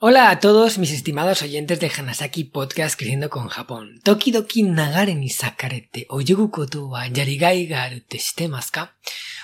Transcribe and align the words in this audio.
Hola 0.00 0.30
a 0.30 0.38
todos 0.38 0.78
mis 0.78 0.92
estimados 0.92 1.42
oyentes 1.42 1.80
de 1.80 1.90
Hanasaki 1.90 2.44
Podcast 2.44 2.96
Creciendo 2.96 3.30
con 3.30 3.48
Japón. 3.48 3.98
Tokidoki 4.04 4.62
nagare 4.62 5.16
ni 5.16 5.28
sakarete 5.28 6.06
koto 6.52 6.92
yarigai? 7.12 7.68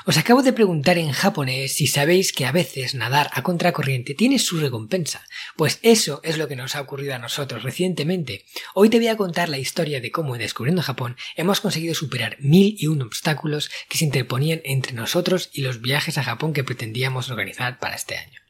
Os 0.07 0.17
acabo 0.17 0.43
de 0.45 0.53
preguntar 0.53 0.97
en 0.97 1.11
japonés 1.11 1.75
si 1.75 1.89
sabéis 1.89 2.33
que 2.33 2.47
a 2.47 2.53
veces 2.53 2.95
nadar 2.95 3.31
a 3.33 3.43
contracorriente 3.43 4.15
tiene 4.15 4.39
su 4.39 4.61
recompensa. 4.61 5.27
Pues 5.57 5.81
eso 5.83 6.21
es 6.23 6.39
lo 6.39 6.47
que 6.47 6.55
nos 6.55 6.77
ha 6.77 6.83
ocurrido 6.83 7.17
a 7.17 7.19
nosotros 7.19 7.65
recientemente. 7.65 8.45
Hoy 8.75 8.91
te 8.91 8.99
voy 8.99 9.09
a 9.09 9.17
contar 9.17 9.49
la 9.49 9.59
historia 9.59 10.01
de 10.01 10.13
cómo 10.13 10.37
en 10.37 10.43
Descubriendo 10.43 10.83
Japón 10.83 11.17
hemos 11.35 11.61
conseguido 11.61 11.97
superar 11.97 12.37
mil 12.39 12.77
y 12.79 12.87
un 12.87 13.03
obstáculos 13.03 13.73
que 13.89 13.99
se 13.99 14.05
interponían 14.05 14.61
entre 14.65 14.93
nosotros 14.93 15.51
y 15.53 15.63
los 15.63 15.81
viajes 15.81 16.17
a 16.17 16.23
Japón 16.23 16.53
que 16.53 16.63
pretendíamos 16.63 17.29
organizar 17.29 17.81
para 17.81 17.97
este 17.97 18.17
año. 18.17 18.44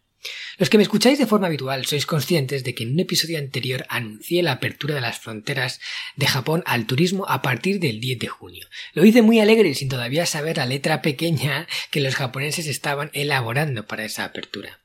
Los 0.58 0.70
que 0.70 0.78
me 0.78 0.82
escucháis 0.82 1.18
de 1.18 1.26
forma 1.26 1.48
habitual 1.48 1.84
sois 1.86 2.06
conscientes 2.06 2.62
de 2.64 2.74
que 2.74 2.84
en 2.84 2.92
un 2.92 3.00
episodio 3.00 3.38
anterior 3.38 3.86
anuncié 3.88 4.42
la 4.42 4.52
apertura 4.52 4.94
de 4.94 5.00
las 5.00 5.18
fronteras 5.18 5.80
de 6.16 6.26
Japón 6.26 6.62
al 6.66 6.86
turismo 6.86 7.26
a 7.28 7.42
partir 7.42 7.80
del 7.80 8.00
10 8.00 8.18
de 8.18 8.28
junio. 8.28 8.68
Lo 8.92 9.04
hice 9.04 9.22
muy 9.22 9.40
alegre 9.40 9.74
sin 9.74 9.88
todavía 9.88 10.26
saber 10.26 10.58
la 10.58 10.66
letra 10.66 11.02
pequeña 11.02 11.66
que 11.90 12.00
los 12.00 12.14
japoneses 12.14 12.66
estaban 12.66 13.10
elaborando 13.12 13.86
para 13.86 14.04
esa 14.04 14.24
apertura. 14.24 14.83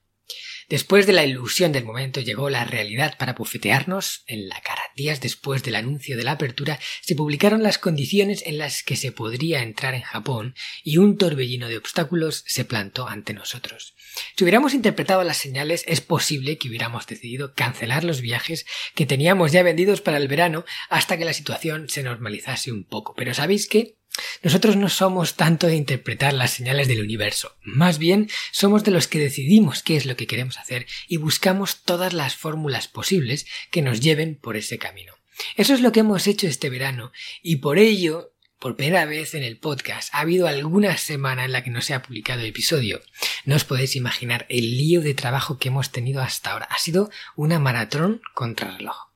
Después 0.70 1.08
de 1.08 1.14
la 1.14 1.26
ilusión 1.26 1.72
del 1.72 1.84
momento 1.84 2.22
llegó 2.22 2.52
la 2.52 2.64
realidad 2.64 3.18
para 3.18 3.34
bufetearnos 3.34 4.22
en 4.28 4.48
la 4.48 4.62
cara. 4.62 4.84
Días 4.96 5.20
después 5.20 5.64
del 5.64 5.74
anuncio 5.74 6.16
de 6.16 6.24
la 6.24 6.34
apertura 6.34 6.80
se 7.02 7.16
publicaron 7.16 7.64
las 7.64 7.80
condiciones 7.80 8.44
en 8.46 8.60
las 8.60 8.84
que 8.84 8.96
se 8.96 9.12
podría 9.12 9.64
entrar 9.64 9.96
en 9.96 10.04
Japón 10.04 10.54
y 10.84 10.98
un 10.98 11.18
torbellino 11.18 11.70
de 11.70 11.78
obstáculos 11.78 12.44
se 12.46 12.66
plantó 12.66 13.08
ante 13.08 13.34
nosotros. 13.34 13.96
Si 14.38 14.44
hubiéramos 14.44 14.76
interpretado 14.76 15.24
las 15.24 15.38
señales 15.38 15.84
es 15.88 16.02
posible 16.02 16.60
que 16.60 16.70
hubiéramos 16.70 17.08
decidido 17.08 17.56
cancelar 17.56 18.04
los 18.04 18.22
viajes 18.22 18.68
que 18.94 19.08
teníamos 19.08 19.52
ya 19.52 19.64
vendidos 19.64 20.02
para 20.02 20.18
el 20.18 20.28
verano 20.28 20.66
hasta 20.90 21.18
que 21.18 21.26
la 21.26 21.34
situación 21.34 21.90
se 21.90 22.04
normalizase 22.04 22.72
un 22.72 22.84
poco. 22.84 23.16
Pero 23.16 23.34
¿sabéis 23.34 23.68
qué? 23.68 23.99
Nosotros 24.44 24.76
no 24.76 24.90
somos 24.90 25.36
tanto 25.36 25.68
de 25.68 25.76
interpretar 25.76 26.34
las 26.34 26.52
señales 26.52 26.88
del 26.88 27.02
universo, 27.02 27.56
más 27.64 27.98
bien 27.98 28.30
somos 28.52 28.84
de 28.84 28.92
los 28.92 29.08
que 29.08 29.20
decidimos 29.20 29.84
qué 29.84 29.96
es 29.96 30.06
lo 30.06 30.16
que 30.16 30.28
queremos 30.28 30.58
hacer 30.58 30.88
y 31.08 31.18
buscamos 31.18 31.84
todas 31.84 32.14
las 32.14 32.36
fórmulas 32.36 32.88
posibles 32.88 33.46
que 33.72 33.82
nos 33.82 34.00
lleven 34.00 34.36
por 34.36 34.58
ese 34.58 34.78
camino. 34.78 35.14
Eso 35.56 35.74
es 35.74 35.82
lo 35.82 35.92
que 35.92 36.02
hemos 36.02 36.28
hecho 36.28 36.48
este 36.48 36.70
verano 36.70 37.12
y 37.42 37.58
por 37.58 37.80
ello 37.80 38.34
por 38.60 38.76
primera 38.76 39.06
vez 39.06 39.36
en 39.36 39.44
el 39.44 39.58
podcast 39.58 40.14
ha 40.14 40.20
habido 40.20 40.48
alguna 40.48 40.98
semana 40.98 41.46
en 41.46 41.54
la 41.54 41.64
que 41.64 41.70
no 41.70 41.82
se 41.82 41.94
ha 41.94 42.02
publicado 42.02 42.42
episodio. 42.42 43.02
No 43.46 43.56
os 43.56 43.64
podéis 43.64 43.96
imaginar 43.96 44.46
el 44.50 44.78
lío 44.78 45.02
de 45.02 45.14
trabajo 45.14 45.58
que 45.58 45.70
hemos 45.70 45.92
tenido 45.92 46.22
hasta 46.22 46.52
ahora. 46.52 46.68
Ha 46.70 46.78
sido 46.78 47.10
una 47.38 47.58
maratón 47.58 48.22
contra 48.34 48.76
reloj. 48.76 49.09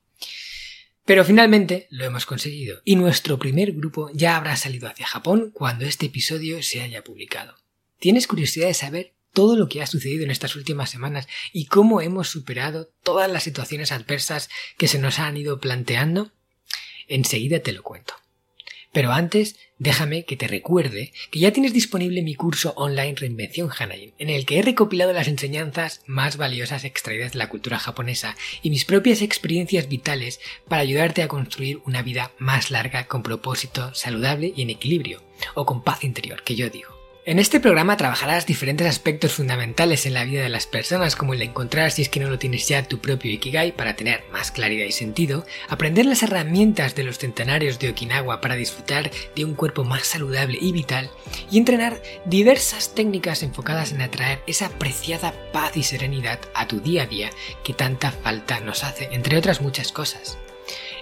Pero 1.04 1.24
finalmente 1.24 1.86
lo 1.90 2.04
hemos 2.04 2.24
conseguido 2.24 2.80
y 2.84 2.96
nuestro 2.96 3.38
primer 3.38 3.72
grupo 3.72 4.10
ya 4.14 4.36
habrá 4.36 4.56
salido 4.56 4.88
hacia 4.88 5.06
Japón 5.06 5.50
cuando 5.52 5.84
este 5.84 6.06
episodio 6.06 6.62
se 6.62 6.80
haya 6.80 7.04
publicado. 7.04 7.56
¿Tienes 7.98 8.26
curiosidad 8.26 8.68
de 8.68 8.74
saber 8.74 9.14
todo 9.32 9.56
lo 9.56 9.68
que 9.68 9.82
ha 9.82 9.86
sucedido 9.86 10.24
en 10.24 10.30
estas 10.30 10.56
últimas 10.56 10.88
semanas 10.88 11.28
y 11.52 11.66
cómo 11.66 12.00
hemos 12.00 12.28
superado 12.28 12.90
todas 13.02 13.30
las 13.30 13.42
situaciones 13.42 13.92
adversas 13.92 14.48
que 14.78 14.88
se 14.88 14.98
nos 14.98 15.18
han 15.18 15.36
ido 15.36 15.60
planteando? 15.60 16.32
Enseguida 17.06 17.60
te 17.60 17.72
lo 17.72 17.82
cuento. 17.82 18.14
Pero 18.94 19.12
antes, 19.12 19.56
déjame 19.76 20.24
que 20.24 20.36
te 20.36 20.46
recuerde 20.46 21.12
que 21.32 21.40
ya 21.40 21.52
tienes 21.52 21.72
disponible 21.72 22.22
mi 22.22 22.36
curso 22.36 22.74
online 22.76 23.16
Reinvención 23.16 23.68
Hanajin, 23.76 24.14
en 24.18 24.30
el 24.30 24.46
que 24.46 24.60
he 24.60 24.62
recopilado 24.62 25.12
las 25.12 25.26
enseñanzas 25.26 26.02
más 26.06 26.36
valiosas 26.36 26.84
extraídas 26.84 27.32
de 27.32 27.40
la 27.40 27.48
cultura 27.48 27.80
japonesa 27.80 28.36
y 28.62 28.70
mis 28.70 28.84
propias 28.84 29.20
experiencias 29.20 29.88
vitales 29.88 30.38
para 30.68 30.82
ayudarte 30.82 31.22
a 31.24 31.28
construir 31.28 31.80
una 31.84 32.02
vida 32.02 32.30
más 32.38 32.70
larga 32.70 33.08
con 33.08 33.24
propósito, 33.24 33.92
saludable 33.94 34.52
y 34.54 34.62
en 34.62 34.70
equilibrio, 34.70 35.24
o 35.54 35.66
con 35.66 35.82
paz 35.82 36.04
interior, 36.04 36.44
que 36.44 36.54
yo 36.54 36.70
digo. 36.70 36.93
En 37.26 37.38
este 37.38 37.58
programa 37.58 37.96
trabajarás 37.96 38.44
diferentes 38.44 38.86
aspectos 38.86 39.32
fundamentales 39.32 40.04
en 40.04 40.12
la 40.12 40.24
vida 40.24 40.42
de 40.42 40.50
las 40.50 40.66
personas, 40.66 41.16
como 41.16 41.32
el 41.32 41.38
de 41.38 41.46
encontrar, 41.46 41.90
si 41.90 42.02
es 42.02 42.10
que 42.10 42.20
no 42.20 42.28
lo 42.28 42.38
tienes 42.38 42.68
ya, 42.68 42.86
tu 42.86 42.98
propio 42.98 43.32
Ikigai 43.32 43.72
para 43.72 43.96
tener 43.96 44.24
más 44.30 44.50
claridad 44.50 44.84
y 44.84 44.92
sentido, 44.92 45.46
aprender 45.70 46.04
las 46.04 46.22
herramientas 46.22 46.94
de 46.94 47.02
los 47.02 47.16
centenarios 47.16 47.78
de 47.78 47.88
Okinawa 47.88 48.42
para 48.42 48.56
disfrutar 48.56 49.10
de 49.34 49.44
un 49.46 49.54
cuerpo 49.54 49.84
más 49.84 50.02
saludable 50.02 50.58
y 50.60 50.72
vital, 50.72 51.08
y 51.50 51.56
entrenar 51.56 52.02
diversas 52.26 52.94
técnicas 52.94 53.42
enfocadas 53.42 53.92
en 53.92 54.02
atraer 54.02 54.42
esa 54.46 54.68
preciada 54.68 55.32
paz 55.50 55.78
y 55.78 55.82
serenidad 55.82 56.40
a 56.54 56.68
tu 56.68 56.80
día 56.80 57.04
a 57.04 57.06
día 57.06 57.30
que 57.64 57.72
tanta 57.72 58.10
falta 58.10 58.60
nos 58.60 58.84
hace, 58.84 59.08
entre 59.12 59.38
otras 59.38 59.62
muchas 59.62 59.92
cosas. 59.92 60.36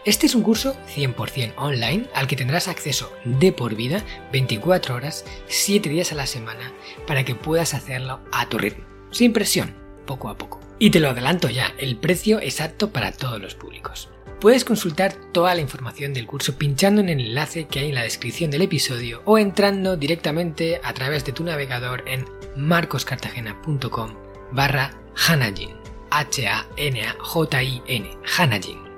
Este 0.04 0.26
es 0.26 0.34
un 0.34 0.42
curso 0.42 0.76
100% 0.96 1.54
online 1.56 2.08
al 2.12 2.26
que 2.26 2.34
tendrás 2.34 2.66
acceso 2.66 3.12
de 3.24 3.52
por 3.52 3.76
vida 3.76 4.04
24 4.32 4.96
horas, 4.96 5.24
7 5.46 5.88
días 5.88 6.10
a 6.10 6.16
la 6.16 6.26
semana, 6.26 6.72
para 7.06 7.24
que 7.24 7.36
puedas 7.36 7.72
hacerlo 7.72 8.18
a 8.32 8.48
tu 8.48 8.58
ritmo, 8.58 8.84
sin 9.12 9.32
presión, 9.32 9.76
poco 10.04 10.28
a 10.28 10.36
poco. 10.36 10.58
Y 10.80 10.90
te 10.90 10.98
lo 10.98 11.10
adelanto 11.10 11.48
ya, 11.48 11.72
el 11.78 11.96
precio 11.96 12.40
es 12.40 12.60
apto 12.60 12.90
para 12.90 13.12
todos 13.12 13.40
los 13.40 13.54
públicos. 13.54 14.08
Puedes 14.40 14.64
consultar 14.64 15.14
toda 15.30 15.54
la 15.54 15.60
información 15.60 16.12
del 16.12 16.26
curso 16.26 16.58
pinchando 16.58 17.00
en 17.00 17.08
el 17.08 17.20
enlace 17.20 17.68
que 17.68 17.78
hay 17.78 17.90
en 17.90 17.94
la 17.94 18.02
descripción 18.02 18.50
del 18.50 18.62
episodio 18.62 19.22
o 19.24 19.38
entrando 19.38 19.96
directamente 19.96 20.80
a 20.82 20.92
través 20.94 21.24
de 21.24 21.30
tu 21.30 21.44
navegador 21.44 22.02
en 22.08 22.26
marcoscartagena.com 22.56 24.16
barra 24.50 24.98
Hanajin. 25.28 25.76
H-A-N-A-J-I-N. 26.10 28.10
Hanajin. 28.36 28.91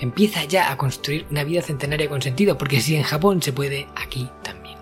Empieza 0.00 0.44
ya 0.44 0.70
a 0.70 0.76
construir 0.76 1.26
una 1.30 1.44
vida 1.44 1.62
centenaria 1.62 2.08
con 2.08 2.22
sentido, 2.22 2.58
porque 2.58 2.80
si 2.80 2.96
en 2.96 3.02
Japón 3.02 3.42
se 3.42 3.52
puede, 3.52 3.86
aquí 3.96 4.28
también. 4.42 4.78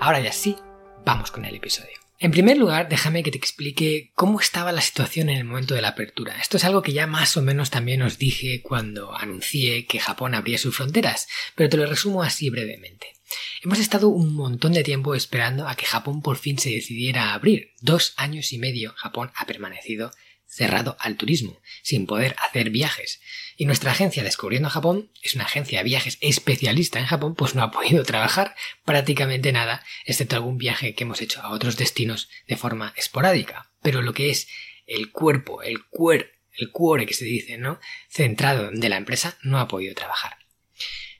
Ahora 0.00 0.20
ya 0.20 0.32
sí, 0.32 0.56
vamos 1.04 1.30
con 1.30 1.44
el 1.44 1.54
episodio. 1.54 2.04
En 2.18 2.30
primer 2.30 2.56
lugar, 2.56 2.88
déjame 2.88 3.22
que 3.22 3.30
te 3.30 3.38
explique 3.38 4.12
cómo 4.14 4.40
estaba 4.40 4.72
la 4.72 4.80
situación 4.80 5.28
en 5.28 5.38
el 5.38 5.44
momento 5.44 5.74
de 5.74 5.82
la 5.82 5.88
apertura. 5.88 6.36
Esto 6.40 6.56
es 6.56 6.64
algo 6.64 6.80
que 6.80 6.92
ya 6.92 7.06
más 7.06 7.36
o 7.36 7.42
menos 7.42 7.70
también 7.70 8.02
os 8.02 8.18
dije 8.18 8.62
cuando 8.62 9.14
anuncié 9.14 9.86
que 9.86 9.98
Japón 9.98 10.34
abría 10.34 10.56
sus 10.56 10.76
fronteras, 10.76 11.28
pero 11.54 11.68
te 11.68 11.76
lo 11.76 11.86
resumo 11.86 12.22
así 12.22 12.50
brevemente. 12.50 13.14
Hemos 13.62 13.78
estado 13.78 14.08
un 14.08 14.34
montón 14.34 14.72
de 14.72 14.84
tiempo 14.84 15.14
esperando 15.14 15.66
a 15.66 15.74
que 15.74 15.86
Japón 15.86 16.22
por 16.22 16.36
fin 16.36 16.58
se 16.58 16.70
decidiera 16.70 17.30
a 17.30 17.34
abrir. 17.34 17.72
Dos 17.80 18.14
años 18.16 18.52
y 18.52 18.58
medio 18.58 18.92
Japón 18.96 19.32
ha 19.34 19.46
permanecido 19.46 20.10
cerrado 20.46 20.96
al 21.00 21.16
turismo, 21.16 21.60
sin 21.82 22.06
poder 22.06 22.36
hacer 22.38 22.70
viajes. 22.70 23.20
Y 23.56 23.66
nuestra 23.66 23.92
agencia 23.92 24.22
Descubriendo 24.22 24.68
Japón 24.68 25.10
es 25.22 25.34
una 25.34 25.44
agencia 25.44 25.78
de 25.78 25.84
viajes 25.84 26.18
especialista 26.20 26.98
en 26.98 27.06
Japón, 27.06 27.34
pues 27.34 27.54
no 27.54 27.62
ha 27.62 27.70
podido 27.70 28.04
trabajar 28.04 28.54
prácticamente 28.84 29.52
nada, 29.52 29.84
excepto 30.04 30.36
algún 30.36 30.58
viaje 30.58 30.94
que 30.94 31.04
hemos 31.04 31.20
hecho 31.20 31.40
a 31.42 31.50
otros 31.50 31.76
destinos 31.76 32.28
de 32.46 32.56
forma 32.56 32.92
esporádica. 32.96 33.70
Pero 33.82 34.02
lo 34.02 34.12
que 34.14 34.30
es 34.30 34.48
el 34.86 35.10
cuerpo, 35.10 35.62
el 35.62 35.84
cuer, 35.86 36.32
el 36.56 36.70
cuore 36.70 37.06
que 37.06 37.14
se 37.14 37.24
dice, 37.24 37.58
¿no? 37.58 37.80
Centrado 38.08 38.70
de 38.70 38.88
la 38.88 38.96
empresa, 38.96 39.36
no 39.42 39.58
ha 39.58 39.68
podido 39.68 39.94
trabajar. 39.94 40.38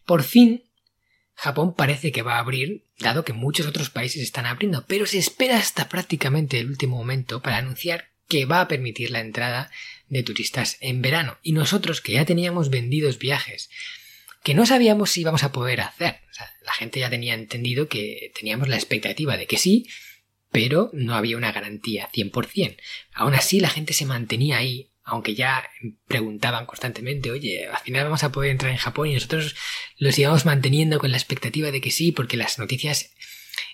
Por 0.07 0.23
fin, 0.23 0.65
Japón 1.35 1.75
parece 1.75 2.13
que 2.13 2.23
va 2.23 2.37
a 2.37 2.41
abrir, 2.41 2.85
dado 2.99 3.25
que 3.25 3.33
muchos 3.33 3.67
otros 3.67 3.91
países 3.91 4.23
están 4.23 4.47
abriendo, 4.47 4.87
pero 4.87 5.07
se 5.07 5.19
espera 5.19 5.59
hasta 5.59 5.89
prácticamente 5.89 6.59
el 6.59 6.69
último 6.69 6.97
momento 6.97 7.43
para 7.43 7.57
anunciar 7.57 8.14
que 8.29 8.47
va 8.47 8.61
a 8.61 8.69
permitir 8.69 9.11
la 9.11 9.21
entrada 9.21 9.71
de 10.09 10.23
turistas 10.23 10.77
en 10.81 11.03
verano. 11.03 11.39
Y 11.43 11.53
nosotros 11.53 12.01
que 12.01 12.13
ya 12.13 12.25
teníamos 12.25 12.71
vendidos 12.71 13.19
viajes, 13.19 13.71
que 14.43 14.55
no 14.55 14.67
sabíamos 14.67 15.11
si 15.11 15.23
íbamos 15.23 15.43
a 15.43 15.53
poder 15.53 15.81
hacer. 15.81 16.21
la 16.65 16.73
gente 16.73 17.01
ya 17.01 17.11
tenía 17.11 17.35
entendido 17.35 17.89
que 17.89 18.33
teníamos 18.35 18.69
la 18.69 18.77
expectativa 18.77 19.37
de 19.37 19.47
que 19.47 19.57
sí, 19.57 19.89
pero 20.51 20.91
no 20.93 21.15
había 21.15 21.37
una 21.37 21.51
garantía 21.51 22.09
100%. 22.13 22.77
Aún 23.13 23.35
así 23.35 23.59
la 23.59 23.71
gente 23.71 23.93
se 23.93 24.07
mantenía 24.07 24.59
ahí, 24.59 24.93
aunque 25.03 25.35
ya 25.35 25.69
preguntaban 26.07 26.67
constantemente, 26.67 27.31
oye, 27.31 27.67
al 27.67 27.81
final 27.81 28.05
vamos 28.05 28.23
a 28.23 28.33
poder 28.33 28.51
entrar 28.51 28.71
en 28.71 28.79
Japón 28.79 29.09
y 29.09 29.15
nosotros 29.15 29.57
los 29.97 30.19
íbamos 30.19 30.47
manteniendo 30.47 30.99
con 30.99 31.11
la 31.11 31.17
expectativa 31.17 31.71
de 31.71 31.81
que 31.81 31.91
sí, 31.91 32.13
porque 32.13 32.37
las 32.37 32.59
noticias 32.59 33.15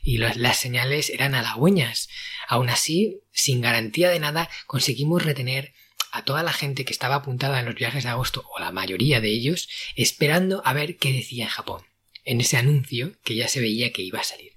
y 0.02 0.18
las 0.18 0.58
señales 0.58 1.10
eran 1.10 1.34
halagüeñas. 1.34 2.08
Aún 2.48 2.68
así, 2.68 3.20
sin 3.32 3.60
garantía 3.60 4.10
de 4.10 4.20
nada, 4.20 4.48
conseguimos 4.66 5.24
retener 5.24 5.74
a 6.12 6.24
toda 6.24 6.42
la 6.42 6.52
gente 6.52 6.84
que 6.84 6.92
estaba 6.92 7.16
apuntada 7.16 7.60
en 7.60 7.66
los 7.66 7.74
viajes 7.74 8.04
de 8.04 8.10
agosto, 8.10 8.44
o 8.54 8.58
la 8.58 8.72
mayoría 8.72 9.20
de 9.20 9.28
ellos, 9.28 9.68
esperando 9.94 10.62
a 10.64 10.72
ver 10.72 10.96
qué 10.96 11.12
decía 11.12 11.48
Japón, 11.48 11.82
en 12.24 12.40
ese 12.40 12.56
anuncio 12.56 13.12
que 13.22 13.36
ya 13.36 13.48
se 13.48 13.60
veía 13.60 13.92
que 13.92 14.02
iba 14.02 14.20
a 14.20 14.24
salir. 14.24 14.56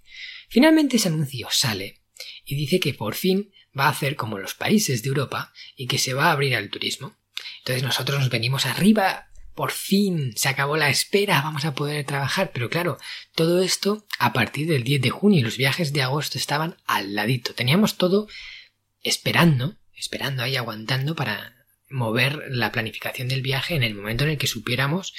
Finalmente 0.50 0.98
ese 0.98 1.10
anuncio 1.10 1.48
sale 1.52 2.02
y 2.46 2.56
dice 2.56 2.80
que 2.80 2.94
por 2.94 3.16
fin 3.16 3.52
va 3.78 3.86
a 3.86 3.90
hacer 3.90 4.16
como 4.16 4.38
los 4.38 4.54
países 4.54 5.04
de 5.04 5.10
Europa 5.10 5.54
y 5.76 5.88
que 5.88 5.98
se 5.98 6.14
va 6.14 6.28
a 6.28 6.32
abrir 6.32 6.56
al 6.56 6.70
turismo. 6.70 7.18
Entonces 7.60 7.84
nosotros 7.84 8.20
nos 8.20 8.30
venimos 8.30 8.66
arriba 8.66 9.30
por 9.56 9.72
fin 9.72 10.34
se 10.36 10.50
acabó 10.50 10.78
la 10.78 10.90
espera, 10.90 11.42
vamos 11.42 11.66
a 11.66 11.76
poder 11.76 12.06
trabajar. 12.06 12.52
Pero 12.54 12.70
claro, 12.70 12.98
todo 13.36 13.62
esto 13.62 14.06
a 14.20 14.34
partir 14.34 14.68
del 14.68 14.84
10 14.84 15.02
de 15.02 15.10
junio 15.10 15.40
y 15.40 15.44
los 15.44 15.58
viajes 15.58 15.94
de 15.94 16.02
agosto 16.02 16.38
estaban 16.38 16.78
al 16.86 17.16
ladito. 17.16 17.54
Teníamos 17.54 17.98
todo 17.98 18.28
esperando, 19.02 19.76
esperando 19.96 20.44
ahí, 20.44 20.56
aguantando 20.56 21.16
para 21.16 21.56
mover 21.90 22.46
la 22.50 22.72
planificación 22.72 23.28
del 23.28 23.42
viaje 23.42 23.76
en 23.76 23.84
el 23.84 23.94
momento 23.94 24.24
en 24.24 24.32
el 24.32 24.38
que 24.38 24.48
supiéramos 24.48 25.14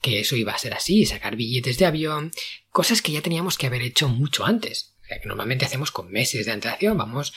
que 0.00 0.20
eso 0.20 0.36
iba 0.36 0.52
a 0.52 0.58
ser 0.58 0.74
así, 0.74 1.06
sacar 1.06 1.36
billetes 1.36 1.78
de 1.78 1.86
avión, 1.86 2.30
cosas 2.70 3.02
que 3.02 3.12
ya 3.12 3.22
teníamos 3.22 3.58
que 3.58 3.66
haber 3.66 3.82
hecho 3.82 4.08
mucho 4.08 4.44
antes. 4.44 4.94
O 5.02 5.06
sea, 5.06 5.20
que 5.20 5.26
normalmente 5.26 5.64
hacemos 5.64 5.90
con 5.90 6.10
meses 6.10 6.46
de 6.46 6.52
antelación, 6.52 6.96
vamos 6.96 7.32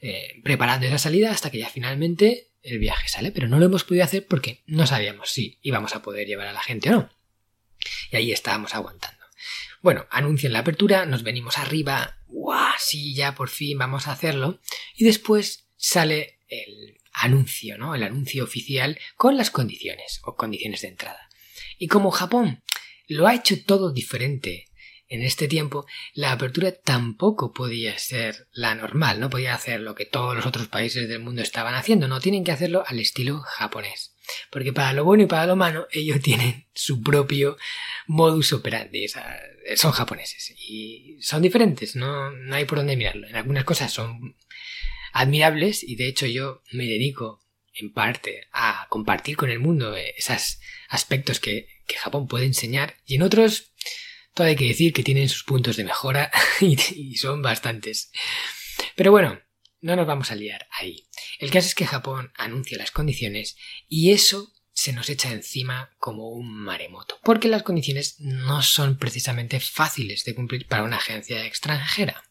eh, 0.00 0.40
preparando 0.44 0.86
esa 0.86 0.98
salida 0.98 1.32
hasta 1.32 1.50
que 1.50 1.58
ya 1.58 1.70
finalmente 1.70 2.48
el 2.64 2.78
viaje 2.78 3.08
sale, 3.08 3.30
pero 3.30 3.46
no 3.46 3.58
lo 3.58 3.66
hemos 3.66 3.84
podido 3.84 4.04
hacer 4.04 4.26
porque 4.26 4.62
no 4.66 4.86
sabíamos 4.86 5.30
si 5.30 5.58
íbamos 5.62 5.94
a 5.94 6.02
poder 6.02 6.26
llevar 6.26 6.48
a 6.48 6.52
la 6.52 6.62
gente 6.62 6.88
o 6.90 6.92
no. 6.92 7.10
Y 8.10 8.16
ahí 8.16 8.32
estábamos 8.32 8.74
aguantando. 8.74 9.24
Bueno, 9.82 10.06
anuncian 10.10 10.54
la 10.54 10.60
apertura, 10.60 11.04
nos 11.04 11.22
venimos 11.22 11.58
arriba, 11.58 12.18
¡guau! 12.26 12.72
Sí, 12.78 13.14
ya 13.14 13.34
por 13.34 13.50
fin 13.50 13.78
vamos 13.78 14.08
a 14.08 14.12
hacerlo. 14.12 14.60
Y 14.96 15.04
después 15.04 15.68
sale 15.76 16.40
el 16.48 16.98
anuncio, 17.12 17.76
¿no? 17.76 17.94
El 17.94 18.02
anuncio 18.02 18.44
oficial 18.44 18.98
con 19.16 19.36
las 19.36 19.50
condiciones 19.50 20.20
o 20.24 20.34
condiciones 20.34 20.80
de 20.80 20.88
entrada. 20.88 21.28
Y 21.78 21.88
como 21.88 22.10
Japón 22.10 22.62
lo 23.06 23.26
ha 23.26 23.34
hecho 23.34 23.62
todo 23.62 23.92
diferente 23.92 24.66
en 25.14 25.22
este 25.22 25.46
tiempo, 25.46 25.86
la 26.12 26.32
apertura 26.32 26.72
tampoco 26.72 27.52
podía 27.52 27.96
ser 27.98 28.48
la 28.52 28.74
normal, 28.74 29.20
no 29.20 29.30
podía 29.30 29.54
hacer 29.54 29.80
lo 29.80 29.94
que 29.94 30.06
todos 30.06 30.34
los 30.34 30.44
otros 30.44 30.66
países 30.66 31.08
del 31.08 31.20
mundo 31.20 31.40
estaban 31.40 31.74
haciendo, 31.74 32.08
no 32.08 32.20
tienen 32.20 32.42
que 32.42 32.50
hacerlo 32.50 32.82
al 32.86 32.98
estilo 32.98 33.40
japonés. 33.40 34.16
Porque 34.50 34.72
para 34.72 34.92
lo 34.92 35.04
bueno 35.04 35.22
y 35.22 35.26
para 35.26 35.46
lo 35.46 35.54
malo, 35.54 35.86
ellos 35.92 36.20
tienen 36.22 36.66
su 36.74 37.00
propio 37.02 37.56
modus 38.08 38.52
operandi. 38.52 39.06
son 39.76 39.92
japoneses 39.92 40.52
y 40.68 41.16
son 41.20 41.42
diferentes, 41.42 41.94
no, 41.94 42.32
hay 42.52 42.64
por 42.64 42.78
dónde 42.78 42.96
mirarlo. 42.96 43.28
En 43.28 43.36
algunas 43.36 43.64
cosas 43.64 43.92
son 43.92 44.36
admirables 45.12 45.84
y 45.84 45.94
de 45.94 46.08
hecho 46.08 46.26
yo 46.26 46.62
me 46.72 46.86
dedico 46.86 47.40
en 47.72 47.92
parte 47.92 48.48
a 48.52 48.86
compartir 48.88 49.36
con 49.36 49.50
el 49.50 49.60
mundo 49.60 49.94
esos 49.96 50.58
aspectos 50.88 51.38
que 51.38 51.68
Japón 51.96 52.26
puede 52.26 52.46
enseñar 52.46 52.96
y 53.06 53.14
en 53.14 53.22
otros 53.22 53.74
todo 54.34 54.48
hay 54.48 54.56
que 54.56 54.66
decir 54.66 54.92
que 54.92 55.04
tienen 55.04 55.28
sus 55.28 55.44
puntos 55.44 55.76
de 55.76 55.84
mejora 55.84 56.30
y, 56.60 57.16
son 57.16 57.40
bastantes. 57.40 58.10
Pero 58.96 59.12
bueno, 59.12 59.40
no 59.80 59.96
nos 59.96 60.06
vamos 60.06 60.30
a 60.30 60.34
liar 60.34 60.66
ahí. 60.78 61.06
El 61.38 61.50
caso 61.50 61.68
es 61.68 61.74
que 61.74 61.86
Japón 61.86 62.32
anuncia 62.36 62.76
las 62.76 62.90
condiciones 62.90 63.56
y 63.88 64.10
eso 64.10 64.52
se 64.72 64.92
nos 64.92 65.08
echa 65.08 65.30
encima 65.30 65.94
como 65.98 66.30
un 66.30 66.52
maremoto, 66.52 67.20
porque 67.22 67.48
las 67.48 67.62
condiciones 67.62 68.16
no 68.18 68.60
son 68.60 68.98
precisamente 68.98 69.60
fáciles 69.60 70.24
de 70.24 70.34
cumplir 70.34 70.66
para 70.66 70.82
una 70.82 70.96
agencia 70.96 71.46
extranjera. 71.46 72.24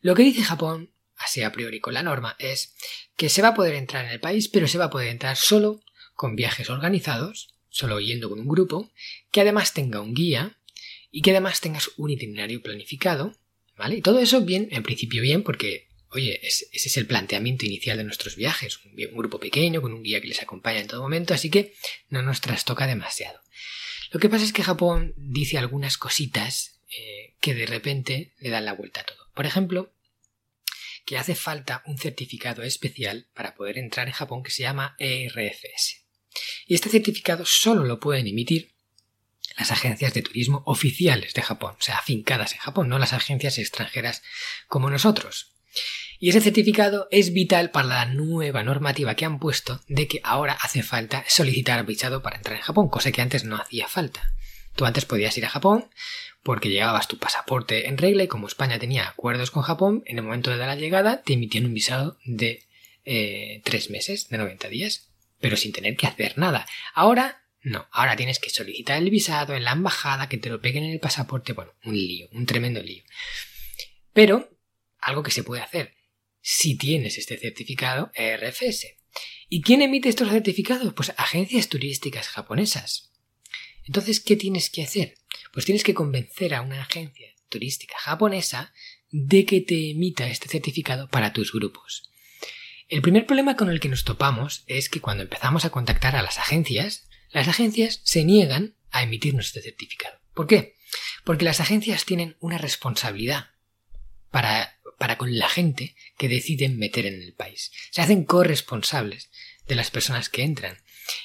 Lo 0.00 0.16
que 0.16 0.24
dice 0.24 0.42
Japón, 0.42 0.92
así 1.16 1.42
a 1.42 1.52
priori 1.52 1.78
con 1.78 1.94
la 1.94 2.02
norma, 2.02 2.34
es 2.40 2.74
que 3.16 3.28
se 3.28 3.42
va 3.42 3.48
a 3.48 3.54
poder 3.54 3.74
entrar 3.74 4.04
en 4.04 4.10
el 4.10 4.18
país, 4.18 4.48
pero 4.48 4.66
se 4.66 4.78
va 4.78 4.86
a 4.86 4.90
poder 4.90 5.08
entrar 5.08 5.36
solo 5.36 5.80
con 6.14 6.34
viajes 6.34 6.68
organizados, 6.68 7.54
solo 7.68 8.00
yendo 8.00 8.28
con 8.28 8.40
un 8.40 8.48
grupo, 8.48 8.90
que 9.30 9.40
además 9.40 9.72
tenga 9.72 10.00
un 10.00 10.14
guía, 10.14 10.58
y 11.12 11.20
que 11.20 11.30
además 11.30 11.60
tengas 11.60 11.90
un 11.98 12.10
itinerario 12.10 12.62
planificado, 12.62 13.36
¿vale? 13.76 13.96
Y 13.96 14.02
todo 14.02 14.18
eso 14.18 14.40
bien, 14.40 14.68
en 14.72 14.82
principio 14.82 15.22
bien, 15.22 15.42
porque, 15.42 15.88
oye, 16.10 16.40
ese 16.42 16.66
es 16.72 16.96
el 16.96 17.06
planteamiento 17.06 17.66
inicial 17.66 17.98
de 17.98 18.04
nuestros 18.04 18.34
viajes, 18.34 18.80
un, 18.84 18.96
grupo 18.96 19.38
pequeño 19.38 19.82
con 19.82 19.92
un 19.92 20.02
guía 20.02 20.22
que 20.22 20.28
les 20.28 20.42
acompaña 20.42 20.80
en 20.80 20.88
todo 20.88 21.02
momento, 21.02 21.34
así 21.34 21.50
que 21.50 21.74
no 22.08 22.22
nos 22.22 22.40
trastoca 22.40 22.86
demasiado. 22.86 23.38
Lo 24.10 24.18
que 24.18 24.30
pasa 24.30 24.44
es 24.44 24.52
que 24.52 24.64
Japón 24.64 25.14
dice 25.16 25.58
algunas 25.58 25.98
cositas 25.98 26.80
eh, 26.88 27.34
que 27.40 27.54
de 27.54 27.66
repente 27.66 28.32
le 28.38 28.50
dan 28.50 28.64
la 28.64 28.74
vuelta 28.74 29.02
a 29.02 29.04
todo. 29.04 29.30
Por 29.34 29.44
ejemplo, 29.44 29.92
que 31.04 31.18
hace 31.18 31.34
falta 31.34 31.82
un 31.86 31.98
certificado 31.98 32.62
especial 32.62 33.28
para 33.34 33.54
poder 33.54 33.78
entrar 33.78 34.06
en 34.06 34.14
Japón 34.14 34.42
que 34.42 34.50
se 34.50 34.62
llama 34.62 34.96
ERFS. 34.98 36.04
Y 36.66 36.74
este 36.74 36.88
certificado 36.88 37.44
solo 37.44 37.84
lo 37.84 38.00
pueden 38.00 38.26
emitir 38.26 38.71
las 39.56 39.70
agencias 39.70 40.14
de 40.14 40.22
turismo 40.22 40.62
oficiales 40.66 41.34
de 41.34 41.42
Japón, 41.42 41.74
o 41.78 41.82
sea, 41.82 41.96
afincadas 41.96 42.52
en 42.52 42.58
Japón, 42.58 42.88
no 42.88 42.98
las 42.98 43.12
agencias 43.12 43.58
extranjeras 43.58 44.22
como 44.68 44.90
nosotros. 44.90 45.52
Y 46.18 46.28
ese 46.28 46.40
certificado 46.40 47.08
es 47.10 47.32
vital 47.32 47.70
para 47.70 47.88
la 47.88 48.04
nueva 48.06 48.62
normativa 48.62 49.16
que 49.16 49.24
han 49.24 49.40
puesto 49.40 49.80
de 49.88 50.06
que 50.06 50.20
ahora 50.22 50.56
hace 50.60 50.82
falta 50.84 51.24
solicitar 51.26 51.84
visado 51.84 52.22
para 52.22 52.36
entrar 52.36 52.56
en 52.56 52.62
Japón, 52.62 52.88
cosa 52.88 53.10
que 53.10 53.22
antes 53.22 53.44
no 53.44 53.56
hacía 53.56 53.88
falta. 53.88 54.32
Tú 54.76 54.84
antes 54.84 55.04
podías 55.04 55.36
ir 55.36 55.44
a 55.44 55.50
Japón 55.50 55.90
porque 56.42 56.70
llevabas 56.70 57.08
tu 57.08 57.18
pasaporte 57.18 57.88
en 57.88 57.98
regla 57.98 58.24
y 58.24 58.28
como 58.28 58.46
España 58.46 58.78
tenía 58.78 59.08
acuerdos 59.08 59.50
con 59.50 59.62
Japón, 59.62 60.02
en 60.06 60.18
el 60.18 60.24
momento 60.24 60.50
de 60.50 60.58
la 60.58 60.76
llegada 60.76 61.22
te 61.22 61.34
emitían 61.34 61.66
un 61.66 61.74
visado 61.74 62.18
de 62.24 62.62
eh, 63.04 63.60
tres 63.64 63.90
meses, 63.90 64.28
de 64.28 64.38
90 64.38 64.68
días, 64.68 65.08
pero 65.40 65.56
sin 65.56 65.72
tener 65.72 65.96
que 65.96 66.06
hacer 66.06 66.38
nada. 66.38 66.66
Ahora 66.94 67.41
no, 67.62 67.86
ahora 67.92 68.16
tienes 68.16 68.38
que 68.38 68.50
solicitar 68.50 68.98
el 68.98 69.10
visado 69.10 69.54
en 69.54 69.64
la 69.64 69.72
embajada, 69.72 70.28
que 70.28 70.38
te 70.38 70.50
lo 70.50 70.60
peguen 70.60 70.84
en 70.84 70.92
el 70.92 71.00
pasaporte. 71.00 71.52
Bueno, 71.52 71.72
un 71.84 71.94
lío, 71.94 72.28
un 72.32 72.44
tremendo 72.44 72.82
lío. 72.82 73.04
Pero, 74.12 74.50
algo 74.98 75.22
que 75.22 75.30
se 75.30 75.44
puede 75.44 75.62
hacer 75.62 75.94
si 76.40 76.76
tienes 76.76 77.18
este 77.18 77.38
certificado 77.38 78.10
RFS. 78.16 78.96
¿Y 79.48 79.62
quién 79.62 79.80
emite 79.80 80.08
estos 80.08 80.28
certificados? 80.28 80.92
Pues 80.92 81.14
agencias 81.16 81.68
turísticas 81.68 82.28
japonesas. 82.28 83.12
Entonces, 83.86 84.20
¿qué 84.20 84.36
tienes 84.36 84.68
que 84.70 84.82
hacer? 84.82 85.14
Pues 85.52 85.64
tienes 85.64 85.84
que 85.84 85.94
convencer 85.94 86.54
a 86.54 86.62
una 86.62 86.82
agencia 86.82 87.28
turística 87.48 87.94
japonesa 87.98 88.72
de 89.10 89.44
que 89.44 89.60
te 89.60 89.90
emita 89.90 90.26
este 90.26 90.48
certificado 90.48 91.08
para 91.08 91.32
tus 91.32 91.52
grupos. 91.52 92.10
El 92.88 93.02
primer 93.02 93.26
problema 93.26 93.56
con 93.56 93.70
el 93.70 93.78
que 93.78 93.88
nos 93.88 94.04
topamos 94.04 94.64
es 94.66 94.88
que 94.88 95.00
cuando 95.00 95.22
empezamos 95.22 95.64
a 95.64 95.70
contactar 95.70 96.16
a 96.16 96.22
las 96.22 96.38
agencias, 96.38 97.08
las 97.32 97.48
agencias 97.48 98.00
se 98.04 98.24
niegan 98.24 98.76
a 98.90 99.02
emitirnos 99.02 99.46
este 99.46 99.62
certificado. 99.62 100.18
¿Por 100.34 100.46
qué? 100.46 100.76
Porque 101.24 101.44
las 101.44 101.60
agencias 101.60 102.04
tienen 102.04 102.36
una 102.40 102.58
responsabilidad 102.58 103.50
para, 104.30 104.78
para 104.98 105.18
con 105.18 105.36
la 105.36 105.48
gente 105.48 105.96
que 106.18 106.28
deciden 106.28 106.78
meter 106.78 107.06
en 107.06 107.22
el 107.22 107.34
país. 107.34 107.72
Se 107.90 108.02
hacen 108.02 108.24
corresponsables 108.24 109.30
de 109.66 109.74
las 109.74 109.90
personas 109.90 110.28
que 110.28 110.42
entran. 110.42 110.78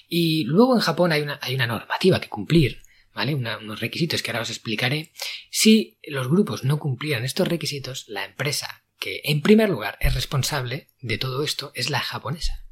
Y 0.08 0.46
luego 0.46 0.76
en 0.76 0.82
Japón 0.82 1.12
hay 1.12 1.22
una, 1.22 1.40
hay 1.42 1.56
una 1.56 1.68
normativa 1.68 2.20
que 2.22 2.30
cumplir, 2.30 2.82
¿vale? 3.14 3.36
unos 3.36 3.80
requisitos 3.80 4.22
que 4.22 4.32
ahora 4.32 4.44
os 4.44 4.50
explicaré. 4.50 5.12
Si 5.52 6.00
los 6.04 6.28
grupos 6.28 6.64
no 6.64 6.80
cumplieran 6.80 7.26
estos 7.26 7.48
requisitos, 7.48 8.06
la 8.08 8.26
empresa 8.26 8.84
que 9.00 9.22
en 9.26 9.42
primer 9.42 9.70
lugar 9.70 9.98
es 10.02 10.16
responsable 10.16 10.90
de 11.02 11.18
todo 11.18 11.44
esto 11.44 11.72
es 11.76 11.90
la 11.90 12.00
japonesa. 12.00 12.67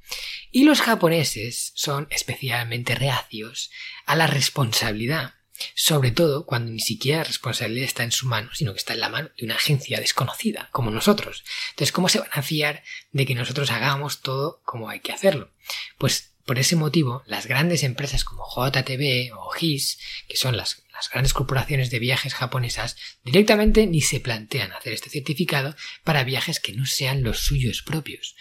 Y 0.52 0.64
los 0.64 0.82
japoneses 0.82 1.74
son 1.76 2.08
especialmente 2.12 2.96
reacios 2.96 3.72
a 4.06 4.16
la 4.16 4.28
responsabilidad, 4.28 5.36
sobre 5.74 6.12
todo 6.12 6.46
cuando 6.46 6.72
ni 6.72 6.80
siquiera 6.80 7.20
la 7.20 7.24
responsabilidad 7.26 7.86
está 7.86 8.04
en 8.04 8.12
su 8.12 8.28
mano, 8.28 8.50
sino 8.54 8.74
que 8.74 8.80
está 8.80 8.94
en 8.94 9.02
la 9.02 9.10
mano 9.10 9.30
de 9.38 9.46
una 9.46 9.56
agencia 9.56 10.00
desconocida, 10.00 10.70
como 10.72 10.92
nosotros. 10.92 11.44
Entonces, 11.72 11.92
¿cómo 11.92 12.10
se 12.10 12.20
van 12.20 12.30
a 12.32 12.42
fiar 12.42 12.84
de 13.12 13.26
que 13.26 13.36
nosotros 13.36 13.72
hagamos 13.72 14.22
todo 14.22 14.62
como 14.64 14.90
hay 14.90 15.00
que 15.00 15.12
hacerlo? 15.12 15.52
Pues 15.98 16.36
por 16.46 16.60
ese 16.60 16.76
motivo, 16.76 17.24
las 17.26 17.48
grandes 17.48 17.84
empresas 17.84 18.24
como 18.24 18.46
JTB 18.46 19.36
o 19.36 19.50
GIS, 19.50 20.00
que 20.28 20.38
son 20.38 20.56
las, 20.56 20.84
las, 20.94 21.10
grandes 21.10 21.34
corporaciones 21.34 21.90
de 21.90 22.00
viajes 22.00 22.36
japonesas, 22.36 22.96
directamente 23.24 23.88
ni 23.88 24.02
se 24.02 24.20
plantean 24.20 24.72
hacer 24.72 24.94
este 24.94 25.10
certificado 25.10 25.76
para 26.04 26.24
viajes 26.24 26.60
que 26.60 26.74
no 26.74 26.86
sean 26.86 27.24
los 27.24 27.40
suyos 27.40 27.82
propios. 27.82 28.36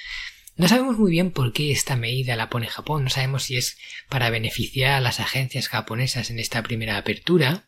No 0.57 0.69
sabemos 0.69 0.99
muy 0.99 1.11
bien 1.11 1.33
por 1.33 1.53
qué 1.53 1.73
esta 1.73 1.97
medida 1.97 2.37
la 2.37 2.49
pone 2.49 2.69
Japón, 2.69 3.05
no 3.05 3.11
sabemos 3.11 3.45
si 3.45 3.57
es 3.57 3.77
para 4.09 4.31
beneficiar 4.31 4.93
a 4.93 5.01
las 5.01 5.19
agencias 5.19 5.69
japonesas 5.69 6.31
en 6.31 6.39
esta 6.39 6.63
primera 6.63 6.97
apertura 6.97 7.67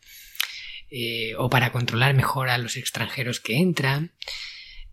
eh, 0.91 1.35
o 1.37 1.51
para 1.51 1.73
controlar 1.73 2.15
mejor 2.15 2.49
a 2.49 2.59
los 2.59 2.77
extranjeros 2.77 3.41
que 3.41 3.57
entran. 3.57 4.15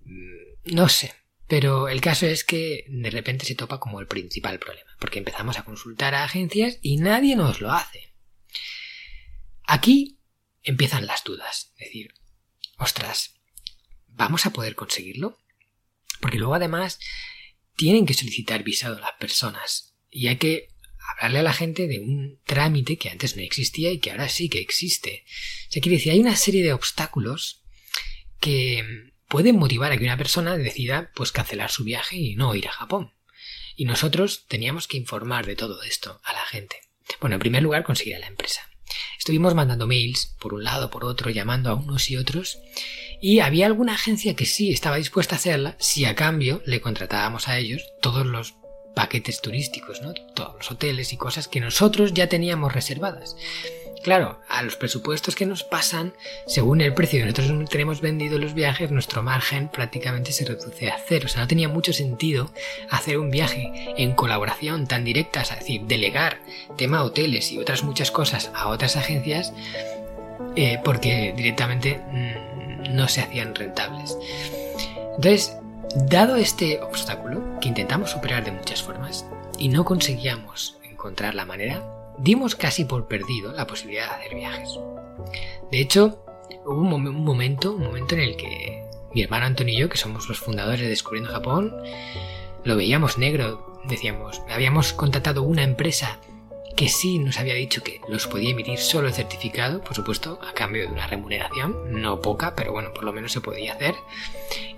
Mm, 0.05 0.73
no 0.73 0.89
sé, 0.89 1.13
pero 1.47 1.87
el 1.87 2.01
caso 2.01 2.25
es 2.25 2.43
que 2.43 2.85
de 2.87 3.11
repente 3.11 3.45
se 3.45 3.53
topa 3.53 3.79
como 3.79 3.99
el 3.99 4.07
principal 4.07 4.57
problema, 4.57 4.89
porque 4.99 5.19
empezamos 5.19 5.59
a 5.59 5.63
consultar 5.63 6.15
a 6.15 6.23
agencias 6.23 6.79
y 6.81 6.97
nadie 6.97 7.35
nos 7.35 7.61
lo 7.61 7.71
hace. 7.71 8.11
Aquí 9.65 10.19
empiezan 10.63 11.05
las 11.05 11.23
dudas. 11.23 11.73
Es 11.77 11.87
decir, 11.89 12.13
ostras, 12.77 13.35
¿vamos 14.07 14.47
a 14.47 14.49
poder 14.49 14.73
conseguirlo? 14.73 15.37
Porque 16.19 16.39
luego 16.39 16.55
además 16.55 16.99
tienen 17.75 18.05
que 18.05 18.13
solicitar 18.13 18.63
visado 18.63 18.97
a 18.97 19.01
las 19.01 19.13
personas 19.19 19.95
y 20.09 20.27
hay 20.27 20.37
que 20.37 20.69
hablarle 21.11 21.39
a 21.39 21.43
la 21.43 21.53
gente 21.53 21.87
de 21.87 21.99
un 21.99 22.39
trámite 22.45 22.97
que 22.97 23.09
antes 23.09 23.35
no 23.35 23.41
existía 23.41 23.91
y 23.91 23.99
que 23.99 24.11
ahora 24.11 24.29
sí 24.29 24.49
que 24.49 24.59
existe. 24.59 25.25
O 25.67 25.71
sea, 25.71 25.81
quiere 25.81 25.97
decir, 25.97 26.11
hay 26.11 26.19
una 26.19 26.35
serie 26.35 26.63
de 26.63 26.73
obstáculos 26.73 27.63
que 28.39 29.11
pueden 29.27 29.57
motivar 29.57 29.91
a 29.91 29.97
que 29.97 30.03
una 30.03 30.17
persona 30.17 30.57
decida 30.57 31.11
pues 31.15 31.31
cancelar 31.31 31.71
su 31.71 31.83
viaje 31.83 32.17
y 32.17 32.35
no 32.35 32.55
ir 32.55 32.67
a 32.67 32.71
Japón. 32.71 33.13
Y 33.75 33.85
nosotros 33.85 34.45
teníamos 34.47 34.87
que 34.87 34.97
informar 34.97 35.45
de 35.45 35.55
todo 35.55 35.81
esto 35.83 36.21
a 36.23 36.33
la 36.33 36.45
gente. 36.45 36.77
Bueno, 37.19 37.35
en 37.35 37.39
primer 37.39 37.63
lugar, 37.63 37.83
conseguir 37.83 38.15
a 38.15 38.19
la 38.19 38.27
empresa. 38.27 38.61
Estuvimos 39.17 39.55
mandando 39.55 39.87
mails 39.87 40.35
por 40.39 40.53
un 40.53 40.63
lado, 40.63 40.89
por 40.89 41.05
otro, 41.05 41.29
llamando 41.29 41.69
a 41.69 41.75
unos 41.75 42.09
y 42.09 42.17
otros, 42.17 42.59
y 43.21 43.39
había 43.39 43.65
alguna 43.65 43.93
agencia 43.93 44.35
que 44.35 44.45
sí 44.45 44.71
estaba 44.71 44.97
dispuesta 44.97 45.35
a 45.35 45.37
hacerla 45.37 45.75
si 45.79 46.05
a 46.05 46.15
cambio 46.15 46.61
le 46.65 46.81
contratábamos 46.81 47.47
a 47.47 47.57
ellos 47.57 47.83
todos 48.01 48.25
los 48.25 48.55
paquetes 48.95 49.41
turísticos, 49.41 50.01
¿no? 50.01 50.13
Todos 50.35 50.55
los 50.55 50.71
hoteles 50.71 51.13
y 51.13 51.17
cosas 51.17 51.47
que 51.47 51.59
nosotros 51.59 52.13
ya 52.13 52.27
teníamos 52.27 52.73
reservadas. 52.73 53.35
Claro, 54.03 54.41
a 54.49 54.61
los 54.63 54.75
presupuestos 54.75 55.33
que 55.33 55.45
nos 55.45 55.63
pasan, 55.63 56.13
según 56.45 56.81
el 56.81 56.93
precio 56.93 57.19
que 57.19 57.31
nosotros 57.31 57.69
tenemos 57.69 58.01
vendido 58.01 58.37
los 58.37 58.53
viajes, 58.53 58.91
nuestro 58.91 59.23
margen 59.23 59.69
prácticamente 59.69 60.33
se 60.33 60.43
reduce 60.43 60.89
a 60.89 60.97
cero. 61.07 61.27
O 61.27 61.29
sea, 61.29 61.41
no 61.41 61.47
tenía 61.47 61.69
mucho 61.69 61.93
sentido 61.93 62.51
hacer 62.89 63.17
un 63.17 63.31
viaje 63.31 63.71
en 63.95 64.13
colaboración 64.13 64.87
tan 64.87 65.05
directa, 65.05 65.41
es 65.41 65.51
decir, 65.51 65.83
delegar 65.83 66.39
tema 66.77 67.01
hoteles 67.01 67.53
y 67.53 67.59
otras 67.59 67.83
muchas 67.83 68.11
cosas 68.11 68.51
a 68.53 68.67
otras 68.67 68.97
agencias, 68.97 69.53
eh, 70.57 70.81
porque 70.83 71.33
directamente 71.37 72.01
mm, 72.11 72.93
no 72.93 73.07
se 73.07 73.21
hacían 73.21 73.55
rentables. 73.55 74.17
Entonces, 75.15 75.55
dado 75.95 76.35
este 76.35 76.81
obstáculo, 76.81 77.57
que 77.61 77.69
intentamos 77.69 78.11
superar 78.11 78.43
de 78.43 78.51
muchas 78.51 78.83
formas, 78.83 79.25
y 79.57 79.69
no 79.69 79.85
conseguíamos 79.85 80.77
encontrar 80.83 81.35
la 81.35 81.45
manera, 81.45 81.81
dimos 82.17 82.55
casi 82.55 82.85
por 82.85 83.07
perdido 83.07 83.51
la 83.53 83.67
posibilidad 83.67 84.09
de 84.09 84.15
hacer 84.15 84.35
viajes. 84.35 84.79
De 85.71 85.79
hecho, 85.79 86.23
hubo 86.65 86.81
un, 86.81 87.23
momento, 87.23 87.73
un 87.73 87.83
momento 87.83 88.15
en 88.15 88.21
el 88.21 88.35
que 88.35 88.83
mi 89.13 89.21
hermano 89.21 89.45
Antonio 89.45 89.73
y 89.73 89.77
yo, 89.77 89.89
que 89.89 89.97
somos 89.97 90.27
los 90.27 90.39
fundadores 90.39 90.81
de 90.81 90.89
Descubriendo 90.89 91.31
Japón, 91.31 91.75
lo 92.63 92.75
veíamos 92.75 93.17
negro. 93.17 93.81
Decíamos, 93.85 94.41
habíamos 94.49 94.93
contratado 94.93 95.43
una 95.43 95.63
empresa 95.63 96.19
que 96.75 96.89
sí 96.89 97.19
nos 97.19 97.37
había 97.37 97.53
dicho 97.53 97.83
que 97.83 98.01
los 98.07 98.27
podía 98.27 98.51
emitir 98.51 98.79
solo 98.79 99.07
el 99.07 99.13
certificado, 99.13 99.81
por 99.81 99.93
supuesto, 99.95 100.39
a 100.47 100.53
cambio 100.53 100.83
de 100.83 100.91
una 100.91 101.07
remuneración, 101.07 102.01
no 102.01 102.21
poca, 102.21 102.55
pero 102.55 102.71
bueno, 102.71 102.93
por 102.93 103.03
lo 103.03 103.13
menos 103.13 103.31
se 103.31 103.41
podía 103.41 103.73
hacer, 103.73 103.95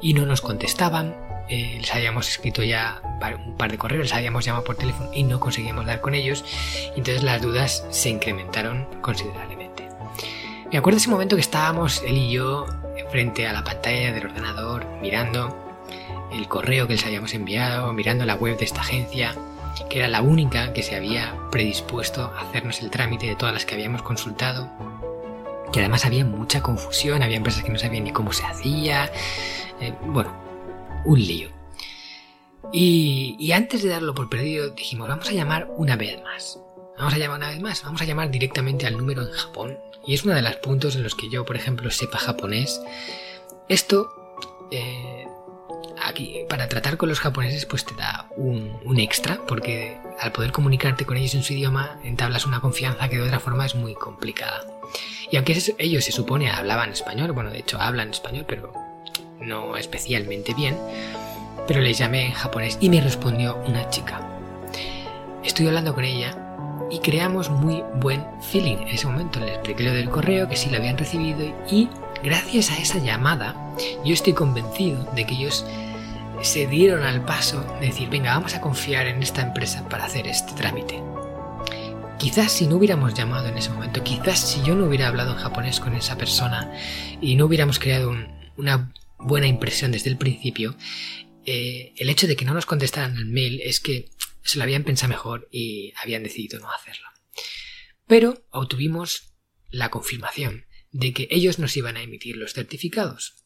y 0.01 0.13
no 0.13 0.25
nos 0.25 0.41
contestaban, 0.41 1.15
eh, 1.49 1.77
les 1.79 1.93
habíamos 1.93 2.29
escrito 2.29 2.63
ya 2.63 3.01
un 3.45 3.55
par 3.55 3.71
de 3.71 3.77
correos, 3.77 4.03
les 4.03 4.13
habíamos 4.13 4.45
llamado 4.45 4.63
por 4.63 4.75
teléfono 4.75 5.09
y 5.13 5.23
no 5.23 5.39
conseguíamos 5.39 5.85
dar 5.85 6.01
con 6.01 6.15
ellos, 6.15 6.43
entonces 6.95 7.23
las 7.23 7.41
dudas 7.41 7.85
se 7.89 8.09
incrementaron 8.09 8.87
considerablemente. 9.01 9.89
Me 10.71 10.77
acuerdo 10.77 10.97
ese 10.97 11.09
momento 11.09 11.35
que 11.35 11.41
estábamos 11.41 12.01
él 12.05 12.17
y 12.17 12.31
yo 12.31 12.65
frente 13.11 13.47
a 13.47 13.53
la 13.53 13.63
pantalla 13.63 14.11
del 14.11 14.25
ordenador, 14.25 14.85
mirando 15.01 15.55
el 16.31 16.47
correo 16.47 16.87
que 16.87 16.93
les 16.93 17.05
habíamos 17.05 17.33
enviado, 17.33 17.93
mirando 17.93 18.25
la 18.25 18.35
web 18.35 18.57
de 18.57 18.65
esta 18.65 18.81
agencia, 18.81 19.35
que 19.89 19.99
era 19.99 20.07
la 20.07 20.21
única 20.21 20.73
que 20.73 20.83
se 20.83 20.95
había 20.95 21.35
predispuesto 21.51 22.33
a 22.35 22.41
hacernos 22.41 22.81
el 22.81 22.89
trámite 22.89 23.27
de 23.27 23.35
todas 23.35 23.53
las 23.53 23.65
que 23.65 23.75
habíamos 23.75 24.01
consultado, 24.01 24.69
que 25.71 25.79
además 25.79 26.05
había 26.05 26.25
mucha 26.25 26.61
confusión, 26.61 27.23
había 27.23 27.37
empresas 27.37 27.63
que 27.63 27.71
no 27.71 27.79
sabían 27.79 28.05
ni 28.05 28.11
cómo 28.11 28.33
se 28.33 28.45
hacía, 28.45 29.11
eh, 29.79 29.93
bueno, 30.05 30.44
un 31.05 31.19
lío. 31.19 31.49
Y, 32.73 33.51
antes 33.51 33.83
de 33.83 33.89
darlo 33.89 34.13
por 34.13 34.29
perdido 34.29 34.69
dijimos, 34.71 35.07
vamos 35.07 35.29
a 35.29 35.33
llamar 35.33 35.69
una 35.77 35.95
vez 35.95 36.21
más. 36.23 36.59
Vamos 36.97 37.13
a 37.13 37.17
llamar 37.17 37.37
una 37.37 37.49
vez 37.49 37.61
más, 37.61 37.83
vamos 37.83 38.01
a 38.01 38.05
llamar 38.05 38.31
directamente 38.31 38.85
al 38.85 38.97
número 38.97 39.21
en 39.21 39.31
Japón. 39.31 39.77
Y 40.07 40.13
es 40.13 40.23
uno 40.23 40.33
de 40.33 40.41
los 40.41 40.55
puntos 40.57 40.95
en 40.95 41.03
los 41.03 41.15
que 41.15 41.29
yo, 41.29 41.45
por 41.45 41.55
ejemplo, 41.55 41.89
sepa 41.91 42.17
japonés. 42.17 42.81
Esto 43.67 44.09
eh, 44.71 45.25
aquí 46.01 46.45
para 46.49 46.67
tratar 46.67 46.97
con 46.97 47.09
los 47.09 47.19
japoneses 47.19 47.65
pues 47.65 47.85
te 47.85 47.95
da 47.95 48.29
un, 48.35 48.99
extra 48.99 49.39
porque 49.47 49.97
al 50.19 50.31
poder 50.31 50.51
comunicarte 50.51 51.05
con 51.05 51.17
ellos 51.17 51.35
en 51.35 51.43
su 51.43 51.53
idioma 51.53 51.99
entablas 52.03 52.45
una 52.45 52.61
confianza 52.61 53.09
que 53.09 53.17
de 53.17 53.23
otra 53.23 53.39
forma 53.39 53.65
es 53.65 53.75
muy 53.75 53.93
complicada. 53.93 54.65
Y 55.31 55.37
aunque 55.37 55.57
ellos 55.77 56.05
se 56.05 56.11
supone 56.11 56.49
hablaban 56.49 56.91
español, 56.91 57.31
bueno 57.31 57.49
de 57.49 57.59
hecho 57.59 57.79
hablan 57.79 58.11
español 58.11 58.45
pero 58.47 58.84
no 59.41 59.77
especialmente 59.77 60.53
bien, 60.53 60.77
pero 61.67 61.81
les 61.81 61.97
llamé 61.97 62.27
en 62.27 62.33
japonés 62.33 62.77
y 62.79 62.89
me 62.89 63.01
respondió 63.01 63.57
una 63.67 63.89
chica. 63.89 64.21
Estoy 65.43 65.67
hablando 65.67 65.93
con 65.93 66.03
ella 66.03 66.37
y 66.89 66.99
creamos 66.99 67.49
muy 67.49 67.83
buen 67.95 68.23
feeling 68.41 68.77
en 68.77 68.87
ese 68.89 69.07
momento. 69.07 69.39
Le 69.39 69.53
expliqué 69.53 69.83
del 69.83 70.09
correo, 70.09 70.47
que 70.47 70.55
sí 70.55 70.69
lo 70.69 70.77
habían 70.77 70.97
recibido 70.97 71.45
y 71.69 71.89
gracias 72.23 72.71
a 72.71 72.77
esa 72.77 72.97
llamada 72.99 73.55
yo 74.03 74.13
estoy 74.13 74.33
convencido 74.33 75.03
de 75.13 75.25
que 75.25 75.35
ellos 75.35 75.65
se 76.41 76.67
dieron 76.67 77.03
al 77.03 77.23
paso 77.23 77.61
de 77.79 77.87
decir, 77.87 78.09
venga, 78.09 78.33
vamos 78.33 78.55
a 78.55 78.61
confiar 78.61 79.07
en 79.07 79.21
esta 79.23 79.41
empresa 79.41 79.87
para 79.89 80.05
hacer 80.05 80.27
este 80.27 80.53
trámite. 80.53 81.01
Quizás 82.17 82.51
si 82.51 82.67
no 82.67 82.77
hubiéramos 82.77 83.13
llamado 83.13 83.47
en 83.47 83.57
ese 83.57 83.69
momento, 83.71 84.03
quizás 84.03 84.39
si 84.39 84.61
yo 84.63 84.75
no 84.75 84.85
hubiera 84.85 85.07
hablado 85.07 85.33
en 85.33 85.37
japonés 85.37 85.79
con 85.79 85.95
esa 85.95 86.17
persona 86.17 86.71
y 87.19 87.35
no 87.35 87.45
hubiéramos 87.45 87.79
creado 87.79 88.13
una 88.57 88.91
buena 89.19 89.47
impresión 89.47 89.91
desde 89.91 90.09
el 90.09 90.17
principio, 90.17 90.77
eh, 91.45 91.93
el 91.97 92.09
hecho 92.09 92.27
de 92.27 92.35
que 92.35 92.45
no 92.45 92.53
nos 92.53 92.65
contestaran 92.65 93.17
el 93.17 93.25
mail 93.27 93.61
es 93.63 93.79
que 93.79 94.09
se 94.43 94.57
lo 94.57 94.63
habían 94.63 94.83
pensado 94.83 95.09
mejor 95.09 95.47
y 95.51 95.93
habían 96.01 96.23
decidido 96.23 96.59
no 96.59 96.71
hacerlo. 96.71 97.07
Pero 98.07 98.45
obtuvimos 98.51 99.35
la 99.69 99.89
confirmación 99.89 100.65
de 100.91 101.13
que 101.13 101.27
ellos 101.31 101.59
nos 101.59 101.75
iban 101.75 101.97
a 101.97 102.01
emitir 102.01 102.37
los 102.37 102.53
certificados. 102.53 103.43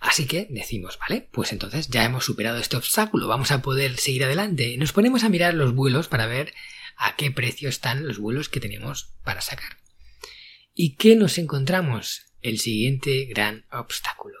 Así 0.00 0.26
que 0.26 0.48
decimos, 0.50 0.98
vale, 0.98 1.28
pues 1.32 1.52
entonces 1.52 1.88
ya 1.88 2.04
hemos 2.04 2.24
superado 2.24 2.58
este 2.58 2.76
obstáculo, 2.76 3.28
vamos 3.28 3.52
a 3.52 3.62
poder 3.62 3.96
seguir 3.98 4.24
adelante. 4.24 4.76
Nos 4.76 4.92
ponemos 4.92 5.22
a 5.22 5.28
mirar 5.28 5.54
los 5.54 5.74
vuelos 5.74 6.08
para 6.08 6.26
ver 6.26 6.52
a 6.96 7.14
qué 7.14 7.30
precio 7.30 7.68
están 7.68 8.06
los 8.06 8.18
vuelos 8.18 8.48
que 8.48 8.60
tenemos 8.60 9.14
para 9.22 9.40
sacar. 9.40 9.78
¿Y 10.74 10.96
qué 10.96 11.14
nos 11.14 11.38
encontramos? 11.38 12.32
El 12.40 12.58
siguiente 12.58 13.26
gran 13.26 13.66
obstáculo. 13.70 14.40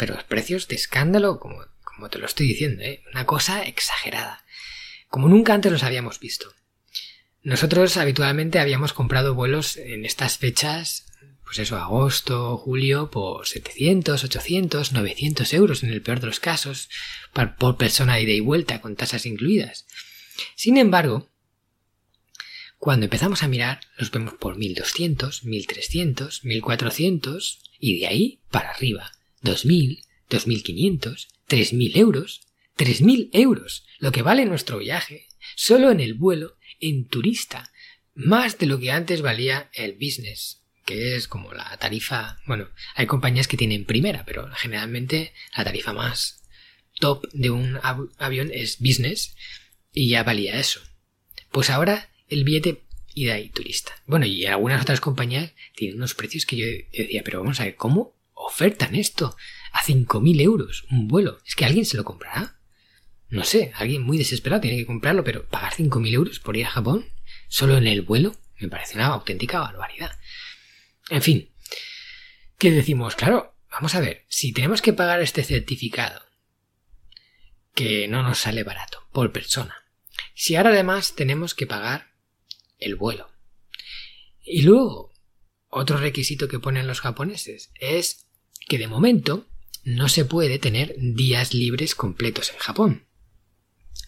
pero 0.00 0.14
los 0.14 0.24
precios 0.24 0.66
de 0.66 0.76
escándalo, 0.76 1.38
como, 1.38 2.08
te 2.08 2.18
lo 2.18 2.24
estoy 2.24 2.46
diciendo, 2.48 2.82
¿eh? 2.82 3.02
una 3.12 3.26
cosa 3.26 3.64
exagerada, 3.64 4.42
como 5.10 5.28
nunca 5.28 5.52
antes 5.52 5.70
los 5.70 5.82
habíamos 5.82 6.18
visto. 6.18 6.54
Nosotros 7.42 7.98
habitualmente 7.98 8.60
habíamos 8.60 8.94
comprado 8.94 9.34
vuelos 9.34 9.76
en 9.76 10.06
estas 10.06 10.38
fechas, 10.38 11.04
pues 11.44 11.58
eso, 11.58 11.76
agosto, 11.76 12.56
julio, 12.56 13.10
por 13.10 13.46
700, 13.46 14.24
800, 14.24 14.92
900 14.92 15.52
euros 15.52 15.82
en 15.82 15.90
el 15.90 16.00
peor 16.00 16.20
de 16.20 16.28
los 16.28 16.40
casos, 16.40 16.88
por 17.58 17.76
persona 17.76 18.20
ida 18.20 18.32
y 18.32 18.40
vuelta, 18.40 18.80
con 18.80 18.96
tasas 18.96 19.26
incluidas. 19.26 19.84
Sin 20.54 20.78
embargo, 20.78 21.28
cuando 22.78 23.04
empezamos 23.04 23.42
a 23.42 23.48
mirar, 23.48 23.80
los 23.98 24.10
vemos 24.10 24.32
por 24.32 24.56
1200, 24.56 25.44
1300, 25.44 26.42
1400 26.46 27.60
y 27.78 28.00
de 28.00 28.06
ahí 28.06 28.40
para 28.50 28.70
arriba. 28.70 29.12
2.000, 29.42 30.04
2.500, 30.28 31.28
3.000 31.48 31.96
euros. 31.96 32.40
3.000 32.80 33.28
euros, 33.34 33.84
lo 33.98 34.10
que 34.10 34.22
vale 34.22 34.46
nuestro 34.46 34.78
viaje, 34.78 35.28
solo 35.54 35.90
en 35.90 36.00
el 36.00 36.14
vuelo 36.14 36.56
en 36.80 37.06
turista, 37.06 37.70
más 38.14 38.58
de 38.58 38.64
lo 38.64 38.78
que 38.78 38.90
antes 38.90 39.20
valía 39.20 39.70
el 39.74 39.94
business, 39.94 40.62
que 40.86 41.14
es 41.14 41.28
como 41.28 41.52
la 41.52 41.76
tarifa, 41.76 42.38
bueno, 42.46 42.70
hay 42.94 43.04
compañías 43.04 43.48
que 43.48 43.58
tienen 43.58 43.84
primera, 43.84 44.24
pero 44.24 44.48
generalmente 44.54 45.34
la 45.54 45.64
tarifa 45.64 45.92
más 45.92 46.42
top 46.98 47.26
de 47.32 47.50
un 47.50 47.78
avión 48.18 48.50
es 48.52 48.78
business 48.78 49.36
y 49.92 50.08
ya 50.08 50.22
valía 50.22 50.58
eso. 50.58 50.80
Pues 51.50 51.68
ahora 51.70 52.10
el 52.28 52.44
billete 52.44 52.84
ida 53.14 53.38
y 53.40 53.50
turista. 53.50 53.92
Bueno, 54.06 54.24
y 54.26 54.46
algunas 54.46 54.80
otras 54.82 55.00
compañías 55.00 55.52
tienen 55.74 55.96
unos 55.96 56.14
precios 56.14 56.46
que 56.46 56.56
yo 56.56 56.66
decía, 56.92 57.22
pero 57.24 57.40
vamos 57.40 57.60
a 57.60 57.64
ver, 57.64 57.76
¿cómo 57.76 58.14
ofertan 58.44 58.94
esto 58.94 59.36
a 59.72 59.82
5.000 59.82 60.40
euros 60.40 60.84
un 60.90 61.08
vuelo? 61.08 61.38
¿Es 61.46 61.54
que 61.54 61.64
alguien 61.64 61.84
se 61.84 61.96
lo 61.96 62.04
comprará? 62.04 62.60
No 63.28 63.44
sé, 63.44 63.72
alguien 63.76 64.02
muy 64.02 64.18
desesperado 64.18 64.60
tiene 64.60 64.76
que 64.76 64.86
comprarlo, 64.86 65.22
pero 65.22 65.46
pagar 65.46 65.72
5.000 65.74 66.12
euros 66.12 66.40
por 66.40 66.56
ir 66.56 66.66
a 66.66 66.70
Japón, 66.70 67.06
solo 67.48 67.78
en 67.78 67.86
el 67.86 68.02
vuelo, 68.02 68.34
me 68.58 68.68
parece 68.68 68.96
una 68.96 69.06
auténtica 69.06 69.60
barbaridad. 69.60 70.18
En 71.08 71.22
fin, 71.22 71.50
¿qué 72.58 72.72
decimos? 72.72 73.14
Claro, 73.14 73.56
vamos 73.70 73.94
a 73.94 74.00
ver, 74.00 74.24
si 74.28 74.52
tenemos 74.52 74.82
que 74.82 74.92
pagar 74.92 75.20
este 75.20 75.44
certificado, 75.44 76.22
que 77.74 78.08
no 78.08 78.22
nos 78.22 78.38
sale 78.38 78.64
barato, 78.64 79.06
por 79.12 79.32
persona, 79.32 79.76
si 80.34 80.56
ahora 80.56 80.70
además 80.70 81.14
tenemos 81.14 81.54
que 81.54 81.66
pagar 81.66 82.12
el 82.78 82.96
vuelo, 82.96 83.30
y 84.42 84.62
luego, 84.62 85.12
otro 85.68 85.98
requisito 85.98 86.48
que 86.48 86.58
ponen 86.58 86.88
los 86.88 87.00
japoneses 87.00 87.70
es 87.76 88.26
que 88.70 88.78
de 88.78 88.86
momento 88.86 89.48
no 89.82 90.08
se 90.08 90.24
puede 90.24 90.60
tener 90.60 90.94
días 90.96 91.54
libres 91.54 91.96
completos 91.96 92.52
en 92.52 92.58
Japón. 92.58 93.04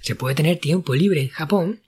Se 0.03 0.15
puede 0.15 0.37
tener 0.37 0.59
tiempo 0.59 0.95
libre 0.95 1.21
en 1.21 1.31
Japón, 1.31 1.83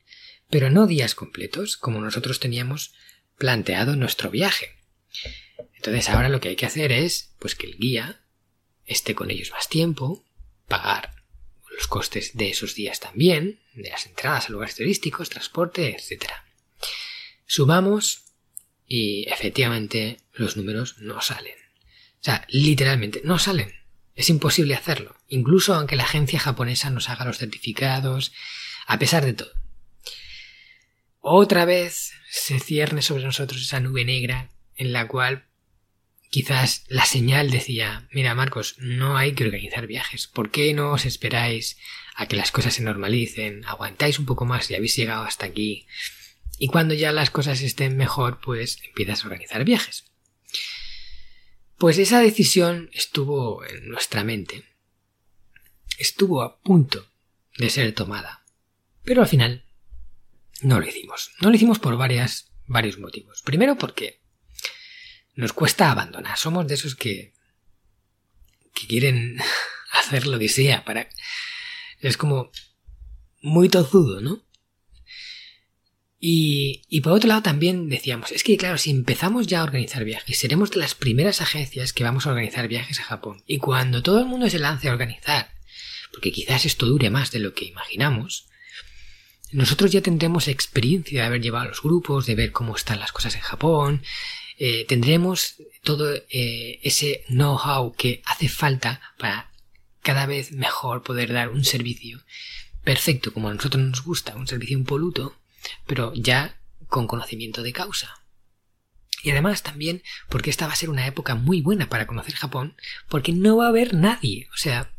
pero 0.51 0.71
no 0.71 0.89
días 0.89 1.15
completos, 1.15 1.77
como 1.77 2.01
nosotros 2.01 2.41
teníamos 2.41 2.93
planteado 3.39 3.95
nuestro 3.95 4.29
viaje. 4.29 4.71
Entonces 5.77 6.09
ahora 6.09 6.29
lo 6.29 6.41
que 6.41 6.49
hay 6.49 6.57
que 6.57 6.67
hacer 6.67 6.91
es, 6.91 7.33
pues 7.39 7.55
que 7.55 7.69
el 7.69 7.79
guía 7.79 8.21
esté 8.87 9.15
con 9.15 9.31
ellos 9.31 9.53
más 9.53 9.69
tiempo, 9.69 10.25
pagar 10.67 11.15
los 11.77 11.87
costes 11.87 12.33
de 12.35 12.51
esos 12.51 12.75
días 12.75 12.99
también, 12.99 13.61
de 13.75 13.91
las 13.91 14.05
entradas 14.07 14.49
a 14.49 14.53
lugares 14.53 14.75
turísticos, 14.75 15.31
transporte, 15.31 15.97
etc. 15.97 16.25
Subamos 17.47 18.25
y 18.85 19.29
efectivamente 19.29 20.17
los 20.33 20.57
números 20.57 20.99
no 20.99 21.21
salen. 21.21 21.64
O 22.25 22.31
sea, 22.33 22.47
literalmente 22.49 23.21
no 23.23 23.39
salen. 23.39 23.75
Es 24.15 24.31
imposible 24.31 24.75
hacerlo, 24.75 25.15
incluso 25.29 25.75
aunque 25.75 25.95
la 25.95 26.05
agencia 26.05 26.41
japonesa 26.41 26.89
nos 26.89 27.11
haga 27.11 27.27
los 27.27 27.37
certificados, 27.37 28.33
a 28.87 28.99
pesar 28.99 29.27
de 29.27 29.35
todo. 29.35 29.53
Otra 31.21 31.67
vez 31.67 32.13
se 32.31 32.61
cierne 32.61 33.03
sobre 33.03 33.25
nosotros 33.25 33.61
esa 33.61 33.81
nube 33.81 34.07
negra 34.07 34.49
en 34.75 34.95
la 34.95 35.07
cual 35.07 35.49
quizás 36.31 36.87
la 36.89 37.05
señal 37.05 37.51
decía, 37.51 38.09
mira 38.11 38.35
Marcos, 38.35 38.77
no 38.79 39.19
hay 39.19 39.35
que 39.35 39.45
organizar 39.45 39.87
viajes, 39.87 40.27
¿por 40.27 40.51
qué 40.51 40.73
no 40.73 40.93
os 40.93 41.05
esperáis 41.05 41.77
a 42.17 42.25
que 42.27 42.37
las 42.37 42.53
cosas 42.53 42.73
se 42.73 42.83
normalicen, 42.83 43.67
aguantáis 43.67 44.19
un 44.19 44.25
poco 44.25 44.47
más 44.47 44.71
y 44.71 44.77
habéis 44.77 44.97
llegado 44.97 45.25
hasta 45.25 45.45
aquí? 45.45 45.87
Y 46.59 46.69
cuando 46.69 46.95
ya 46.95 47.13
las 47.13 47.29
cosas 47.29 47.61
estén 47.61 47.99
mejor, 47.99 48.41
pues 48.41 48.79
empiezas 48.83 49.23
a 49.23 49.27
organizar 49.27 49.63
viajes. 49.67 50.14
Pues 51.79 51.99
esa 51.99 52.21
decisión 52.21 52.91
estuvo 52.93 53.65
en 53.65 53.89
nuestra 53.89 54.25
mente. 54.25 54.65
Estuvo 55.99 56.43
a 56.43 56.61
punto 56.61 57.11
de 57.59 57.71
ser 57.71 57.95
tomada. 57.95 58.45
Pero 59.03 59.23
al 59.23 59.29
final 59.29 59.65
no 60.63 60.81
lo 60.81 60.87
hicimos. 60.87 61.33
No 61.41 61.51
lo 61.51 61.57
hicimos 61.57 61.79
por 61.79 61.97
varias, 61.97 62.53
varios 62.67 62.99
motivos. 62.99 63.43
Primero 63.43 63.77
porque 63.77 64.23
nos 65.35 65.53
cuesta 65.53 65.91
abandonar. 65.91 66.39
Somos 66.39 66.67
de 66.67 66.75
esos 66.75 66.95
que, 66.95 67.35
que 68.73 68.87
quieren 68.87 69.39
hacer 69.93 70.27
lo 70.27 70.39
que 70.39 70.49
sea 70.49 70.85
para... 70.85 71.09
Es 71.99 72.17
como 72.17 72.51
muy 73.41 73.69
tozudo, 73.69 74.21
¿no? 74.21 74.45
Y, 76.27 77.01
por 77.03 77.13
otro 77.13 77.29
lado 77.29 77.43
también 77.43 77.91
decíamos, 77.91 78.33
es 78.33 78.45
que 78.45 78.57
claro, 78.57 78.79
si 78.79 78.91
empezamos 78.91 79.47
ya 79.47 79.61
a 79.61 79.65
organizar 79.65 80.05
viajes, 80.05 80.39
seremos 80.39 80.71
de 80.71 80.79
las 80.79 80.95
primeras 80.95 81.43
agencias 81.43 81.93
que 81.93 82.05
vamos 82.05 82.27
a 82.27 82.31
organizar 82.31 82.67
viajes 82.67 82.99
a 83.01 83.05
Japón. 83.05 83.43
Y 83.47 83.59
cuando 83.59 84.03
todo 84.03 84.21
el 84.21 84.27
mundo 84.27 84.49
se 84.49 84.59
lance 84.59 84.89
a 84.89 84.93
organizar, 84.93 85.53
porque 86.13 86.33
quizás 86.33 86.65
esto 86.65 86.87
dure 86.87 87.11
más 87.11 87.31
de 87.31 87.41
lo 87.41 87.53
que 87.53 87.67
imaginamos, 87.67 88.47
nosotros 89.53 89.93
ya 89.93 90.01
tendremos 90.01 90.49
experiencia 90.49 91.21
de 91.21 91.27
haber 91.27 91.43
llevado 91.43 91.67
a 91.67 91.69
los 91.69 91.83
grupos, 91.83 92.27
de 92.27 92.35
ver 92.35 92.53
cómo 92.53 92.75
están 92.75 93.01
las 93.01 93.13
cosas 93.13 93.35
en 93.35 93.43
Japón, 93.43 94.03
eh, 94.57 94.85
tendremos 94.89 95.57
todo 95.83 96.15
eh, 96.31 96.81
ese 96.83 97.25
know-how 97.29 97.95
que 97.95 98.23
hace 98.25 98.49
falta 98.49 99.01
para 99.19 99.51
cada 100.03 100.27
vez 100.27 100.53
mejor 100.53 101.03
poder 101.03 101.33
dar 101.33 101.51
un 101.51 101.65
servicio 101.65 102.21
perfecto 102.85 103.33
como 103.33 103.49
a 103.49 103.55
nosotros 103.55 103.83
nos 103.83 104.05
gusta, 104.05 104.37
un 104.37 104.47
servicio 104.47 104.77
impoluto, 104.79 105.37
pero 105.87 106.13
ya 106.15 106.61
con 106.89 107.07
conocimiento 107.07 107.63
de 107.63 107.73
causa. 107.73 108.25
Y 109.23 109.31
además 109.31 109.63
también 109.63 110.03
porque 110.29 110.51
esta 110.51 110.67
va 110.67 110.75
a 110.75 110.77
ser 110.77 110.91
una 110.91 111.07
época 111.07 111.35
muy 111.35 111.63
buena 111.63 111.89
para 111.89 112.07
conocer 112.07 112.35
Japón, 112.35 112.77
porque 113.09 113.33
no 113.33 113.57
va 113.57 113.67
a 113.67 113.69
haber 113.71 113.95
nadie. 113.95 114.49
O 114.53 114.57
sea, 114.57 114.95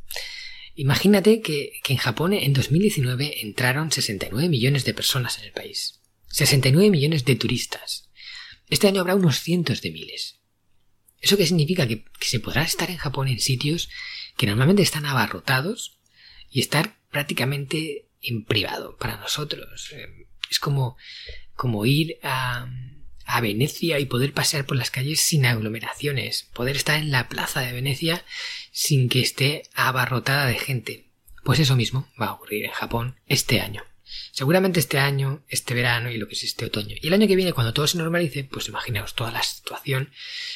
imagínate 0.73 1.41
que, 1.41 1.79
en 1.87 1.97
Japón 1.97 2.33
en 2.33 2.53
2019 2.53 3.41
entraron 3.41 3.91
69 3.91 4.49
millones 4.49 4.83
de 4.83 4.93
personas 4.93 5.37
en 5.37 5.45
el 5.45 5.51
país. 5.51 6.01
69 6.27 6.89
millones 6.89 7.23
de 7.23 7.35
turistas. 7.35 8.09
Este 8.69 8.87
año 8.87 9.01
habrá 9.01 9.15
unos 9.15 9.39
cientos 9.39 9.81
de 9.81 9.91
miles. 9.91 10.39
¿Eso 11.19 11.37
qué 11.37 11.45
significa? 11.45 11.87
Que, 11.87 12.03
que 12.03 12.27
se 12.27 12.39
podrá 12.39 12.63
estar 12.63 12.89
en 12.89 12.97
Japón 12.97 13.27
en 13.27 13.39
sitios 13.39 13.89
que 14.37 14.47
normalmente 14.47 14.81
están 14.81 15.05
abarrotados 15.05 15.99
y 16.49 16.61
estar 16.61 16.97
prácticamente 17.11 18.09
en 18.21 18.43
privado 18.43 18.97
para 18.97 19.17
nosotros. 19.17 19.93
Es 20.49 20.59
como, 20.59 20.97
como 21.55 21.85
ir 21.85 22.19
a, 22.23 22.67
a 23.25 23.41
Venecia 23.41 23.99
y 23.99 24.05
poder 24.05 24.33
pasear 24.33 24.65
por 24.65 24.77
las 24.77 24.91
calles 24.91 25.19
sin 25.19 25.45
aglomeraciones, 25.45 26.49
poder 26.53 26.75
estar 26.75 26.99
en 26.99 27.11
la 27.11 27.27
plaza 27.27 27.61
de 27.61 27.73
Venecia 27.73 28.23
sin 28.71 29.09
que 29.09 29.21
esté 29.21 29.63
abarrotada 29.73 30.45
de 30.45 30.59
gente. 30.59 31.05
Pues 31.43 31.59
eso 31.59 31.75
mismo 31.75 32.07
va 32.21 32.27
a 32.27 32.33
ocurrir 32.33 32.65
en 32.65 32.71
Japón 32.71 33.19
este 33.27 33.61
año. 33.61 33.83
Seguramente 34.31 34.79
este 34.79 34.99
año, 34.99 35.43
este 35.47 35.73
verano 35.73 36.11
y 36.11 36.17
lo 36.17 36.27
que 36.27 36.35
es 36.35 36.43
este 36.43 36.65
otoño. 36.65 36.95
Y 37.01 37.07
el 37.07 37.13
año 37.13 37.27
que 37.27 37.35
viene, 37.35 37.53
cuando 37.53 37.73
todo 37.73 37.87
se 37.87 37.97
normalice, 37.97 38.43
pues 38.43 38.67
imaginaos 38.67 39.15
toda 39.15 39.31
la 39.31 39.43
situación 39.43 40.11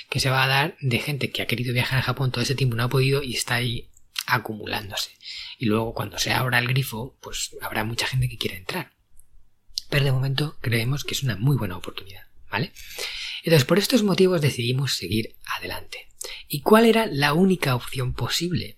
que 0.10 0.20
se 0.20 0.30
va 0.30 0.44
a 0.44 0.48
dar 0.48 0.78
de 0.80 1.00
gente 1.00 1.32
que 1.32 1.42
ha 1.42 1.48
querido 1.48 1.74
viajar 1.74 2.00
a 2.00 2.04
Japón 2.04 2.32
todo 2.32 2.44
ese 2.44 2.56
tiempo 2.56 2.76
no 2.76 2.84
ha 2.84 2.90
podido 2.90 3.24
y 3.24 3.36
está 3.36 3.56
ahí 3.56 3.90
acumulándose. 4.28 5.12
Y 5.58 5.66
luego 5.66 5.94
cuando 5.94 6.20
se 6.20 6.32
abra 6.32 6.60
el 6.60 6.68
grifo, 6.68 7.18
pues 7.22 7.56
habrá 7.62 7.84
mucha 7.84 8.06
gente 8.06 8.30
que 8.30 8.38
quiera 8.38 8.58
entrar 8.58 8.99
pero 9.90 10.06
de 10.06 10.12
momento 10.12 10.58
creemos 10.62 11.04
que 11.04 11.14
es 11.14 11.24
una 11.24 11.36
muy 11.36 11.58
buena 11.58 11.78
oportunidad, 11.78 12.28
¿vale? 12.52 12.72
Entonces, 13.44 13.66
por 13.66 13.80
estos 13.80 14.04
motivos 14.04 14.42
decidimos 14.42 14.94
seguir 14.94 15.36
adelante. 15.58 16.08
¿Y 16.48 16.62
cuál 16.62 16.86
era 16.86 17.06
la 17.08 17.34
única 17.34 17.76
opción 17.76 18.14
posible? 18.14 18.78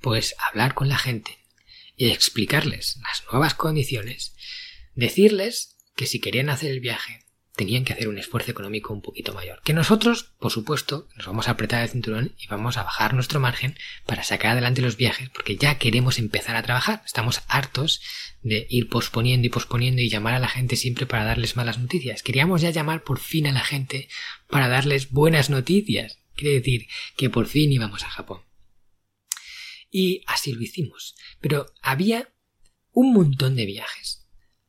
Pues 0.00 0.34
hablar 0.38 0.74
con 0.74 0.88
la 0.88 0.98
gente 0.98 1.38
y 1.96 2.10
explicarles 2.10 2.98
las 3.02 3.24
nuevas 3.30 3.54
condiciones, 3.54 4.34
decirles 4.94 5.76
que 5.96 6.06
si 6.06 6.20
querían 6.20 6.50
hacer 6.50 6.70
el 6.70 6.80
viaje 6.80 7.25
tenían 7.56 7.84
que 7.84 7.94
hacer 7.94 8.08
un 8.08 8.18
esfuerzo 8.18 8.50
económico 8.50 8.92
un 8.92 9.00
poquito 9.00 9.32
mayor. 9.32 9.60
Que 9.64 9.72
nosotros, 9.72 10.34
por 10.38 10.52
supuesto, 10.52 11.08
nos 11.16 11.26
vamos 11.26 11.48
a 11.48 11.52
apretar 11.52 11.82
el 11.82 11.88
cinturón 11.88 12.34
y 12.38 12.46
vamos 12.48 12.76
a 12.76 12.82
bajar 12.82 13.14
nuestro 13.14 13.40
margen 13.40 13.76
para 14.04 14.22
sacar 14.22 14.52
adelante 14.52 14.82
los 14.82 14.98
viajes 14.98 15.30
porque 15.30 15.56
ya 15.56 15.78
queremos 15.78 16.18
empezar 16.18 16.54
a 16.54 16.62
trabajar. 16.62 17.02
Estamos 17.06 17.42
hartos 17.48 18.02
de 18.42 18.66
ir 18.68 18.88
posponiendo 18.90 19.46
y 19.46 19.50
posponiendo 19.50 20.02
y 20.02 20.10
llamar 20.10 20.34
a 20.34 20.38
la 20.38 20.48
gente 20.48 20.76
siempre 20.76 21.06
para 21.06 21.24
darles 21.24 21.56
malas 21.56 21.78
noticias. 21.78 22.22
Queríamos 22.22 22.60
ya 22.60 22.70
llamar 22.70 23.02
por 23.02 23.18
fin 23.18 23.46
a 23.46 23.52
la 23.52 23.64
gente 23.64 24.08
para 24.48 24.68
darles 24.68 25.10
buenas 25.10 25.48
noticias. 25.48 26.18
Quiere 26.34 26.56
decir 26.56 26.86
que 27.16 27.30
por 27.30 27.46
fin 27.46 27.72
íbamos 27.72 28.04
a 28.04 28.10
Japón. 28.10 28.42
Y 29.90 30.22
así 30.26 30.52
lo 30.52 30.60
hicimos. 30.60 31.16
Pero 31.40 31.72
había 31.80 32.28
un 32.92 33.14
montón 33.14 33.56
de 33.56 33.64
viajes. 33.64 34.26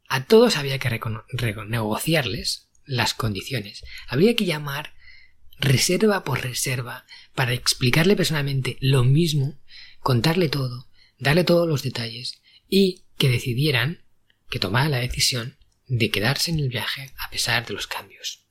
A 0.07 0.23
todos 0.23 0.55
había 0.55 0.79
que 0.79 1.01
renegociarles 1.33 2.66
las 2.87 3.13
condiciones. 3.13 3.83
Habría 4.07 4.35
que 4.35 4.45
llamar 4.45 4.95
reserva 5.59 6.23
por 6.23 6.41
reserva 6.41 7.05
para 7.35 7.53
explicarle 7.53 8.15
personalmente 8.15 8.77
lo 8.79 9.03
mismo, 9.03 9.59
contarle 9.99 10.49
todo, 10.49 10.89
darle 11.19 11.43
todos 11.43 11.67
los 11.67 11.83
detalles 11.83 12.41
y 12.67 13.03
que 13.17 13.29
decidieran, 13.29 14.03
que 14.49 14.59
tomaran 14.59 14.91
la 14.91 14.99
decisión 14.99 15.57
de 15.87 16.09
quedarse 16.09 16.51
en 16.51 16.59
el 16.59 16.69
viaje 16.69 17.11
a 17.17 17.29
pesar 17.29 17.65
de 17.65 17.73
los 17.73 17.87
cambios. 17.87 18.45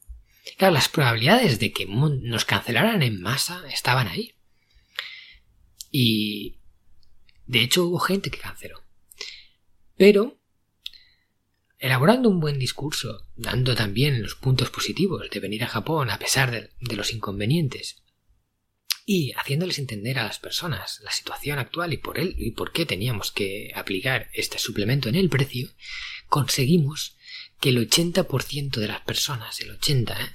Claro, 0.56 0.74
las 0.74 0.88
probabilidades 0.88 1.58
de 1.58 1.72
que 1.72 1.86
nos 1.86 2.44
cancelaran 2.44 3.02
en 3.02 3.20
masa 3.20 3.62
estaban 3.68 4.08
ahí. 4.08 4.34
Y 5.90 6.60
de 7.46 7.62
hecho 7.62 7.84
hubo 7.84 7.98
gente 7.98 8.30
que 8.30 8.38
canceló. 8.38 8.82
Pero 9.96 10.40
elaborando 11.78 12.28
un 12.28 12.40
buen 12.40 12.58
discurso, 12.58 13.26
dando 13.36 13.74
también 13.74 14.22
los 14.22 14.34
puntos 14.34 14.70
positivos 14.70 15.28
de 15.30 15.40
venir 15.40 15.64
a 15.64 15.68
Japón 15.68 16.10
a 16.10 16.18
pesar 16.18 16.50
de, 16.50 16.96
los 16.96 17.12
inconvenientes 17.12 18.02
y 19.04 19.32
haciéndoles 19.32 19.78
entender 19.78 20.18
a 20.18 20.24
las 20.24 20.38
personas 20.38 21.00
la 21.04 21.12
situación 21.12 21.58
actual 21.58 21.92
y 21.92 21.98
por 21.98 22.18
él 22.18 22.34
y 22.38 22.52
por 22.52 22.72
qué 22.72 22.86
teníamos 22.86 23.30
que 23.30 23.70
aplicar 23.74 24.30
este 24.32 24.58
suplemento 24.58 25.08
en 25.08 25.14
el 25.14 25.28
precio, 25.28 25.70
conseguimos 26.28 27.16
que 27.60 27.68
el 27.68 27.88
80% 27.88 28.76
de 28.76 28.88
las 28.88 29.02
personas, 29.02 29.60
el 29.60 29.70
80, 29.70 30.20
¿eh? 30.20 30.30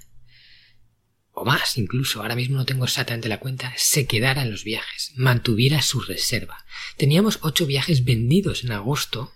o 1.33 1.45
más 1.45 1.77
incluso, 1.77 2.21
ahora 2.21 2.35
mismo 2.35 2.57
no 2.57 2.65
tengo 2.65 2.85
exactamente 2.85 3.29
la 3.29 3.39
cuenta, 3.39 3.73
se 3.77 4.05
quedara 4.05 4.43
en 4.43 4.51
los 4.51 4.63
viajes, 4.63 5.11
mantuviera 5.15 5.81
su 5.81 6.01
reserva. 6.01 6.65
Teníamos 6.97 7.39
8 7.41 7.65
viajes 7.65 8.03
vendidos 8.05 8.63
en 8.63 8.71
agosto 8.71 9.33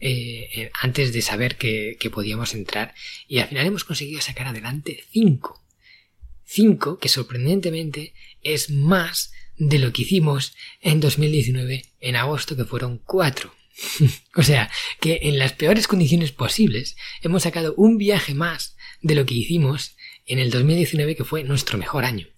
eh, 0.00 0.48
eh, 0.54 0.70
antes 0.80 1.12
de 1.12 1.22
saber 1.22 1.56
que, 1.56 1.96
que, 1.98 2.10
podíamos 2.10 2.54
entrar 2.54 2.94
y 3.26 3.38
al 3.38 3.48
final 3.48 3.66
hemos 3.66 3.84
conseguido 3.84 4.20
sacar 4.20 4.46
adelante 4.46 5.04
5. 5.10 5.60
5 6.44 6.98
que 6.98 7.08
sorprendentemente 7.08 8.14
es 8.42 8.70
más 8.70 9.32
de 9.56 9.78
lo 9.78 9.92
que 9.92 10.02
hicimos 10.02 10.54
en 10.80 11.00
2019 11.00 11.84
en 12.00 12.16
agosto 12.16 12.56
que 12.56 12.64
fueron 12.64 12.98
4. 12.98 13.52
o 14.36 14.42
sea, 14.42 14.70
que 15.00 15.20
en 15.22 15.38
las 15.38 15.52
peores 15.52 15.86
condiciones 15.86 16.32
posibles 16.32 16.96
hemos 17.22 17.42
sacado 17.42 17.74
un 17.76 17.98
viaje 17.98 18.34
más 18.34 18.76
de 19.00 19.14
lo 19.14 19.26
que 19.26 19.34
hicimos 19.34 19.96
en 20.26 20.38
el 20.38 20.50
2019 20.50 21.16
que 21.16 21.24
fue 21.24 21.44
nuestro 21.44 21.78
mejor 21.78 22.04
año. 22.04 22.28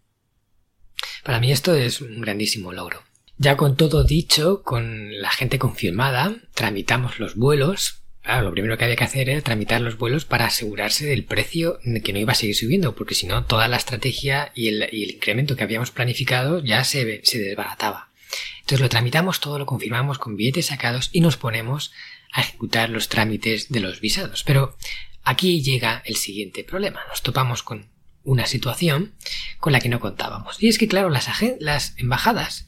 Para 1.25 1.41
mí 1.41 1.53
esto 1.53 1.75
es 1.75 2.01
un 2.01 2.21
grandísimo 2.21 2.73
logro. 2.73 3.03
Ya 3.43 3.57
con 3.57 3.75
todo 3.75 4.05
dicho, 4.05 4.63
con 4.63 5.19
la 5.19 5.31
gente 5.31 5.59
confirmada, 5.59 6.37
tramitamos 6.53 7.19
los 7.19 7.37
vuelos. 7.37 8.03
Claro, 8.21 8.43
lo 8.43 8.53
primero 8.53 8.77
que 8.77 8.85
había 8.85 8.97
que 8.97 9.05
hacer 9.05 9.31
era 9.31 9.41
tramitar 9.41 9.81
los 9.81 9.97
vuelos 9.97 10.27
para 10.27 10.45
asegurarse 10.45 11.07
del 11.07 11.25
precio 11.25 11.79
que 12.05 12.13
no 12.13 12.19
iba 12.19 12.33
a 12.33 12.35
seguir 12.35 12.55
subiendo, 12.55 12.95
porque 12.95 13.15
si 13.15 13.27
no, 13.27 13.47
toda 13.47 13.67
la 13.67 13.79
estrategia 13.79 14.53
y 14.55 14.69
el, 14.69 14.91
incremento 14.93 15.57
que 15.57 15.63
habíamos 15.65 15.91
planificado 15.91 16.63
ya 16.63 16.85
se, 16.85 17.23
desbarataba. 17.33 18.11
Entonces 18.59 18.81
lo 18.81 18.91
tramitamos 18.91 19.41
todo, 19.41 19.59
lo 19.59 19.65
confirmamos 19.65 20.19
con 20.19 20.37
billetes 20.37 20.67
sacados 20.67 21.09
y 21.11 21.23
nos 21.23 21.39
ponemos 21.39 21.93
a 22.33 22.43
ejecutar 22.43 22.91
los 22.91 23.09
trámites 23.09 23.71
de 23.71 23.81
los 23.81 24.03
visados. 24.03 24.45
Pero 24.45 24.77
aquí 25.23 25.63
llega 25.63 26.03
el 26.05 26.17
siguiente 26.17 26.63
problema. 26.63 27.01
Nos 27.09 27.23
topamos 27.23 27.63
con 27.63 27.89
una 28.23 28.45
situación 28.45 29.15
con 29.61 29.73
la 29.73 29.81
que 29.81 29.89
no 29.89 29.99
contábamos. 29.99 30.63
Y 30.63 30.69
es 30.69 30.77
que, 30.77 30.89
claro, 30.89 31.09
las 31.09 31.95
embajadas 31.97 32.67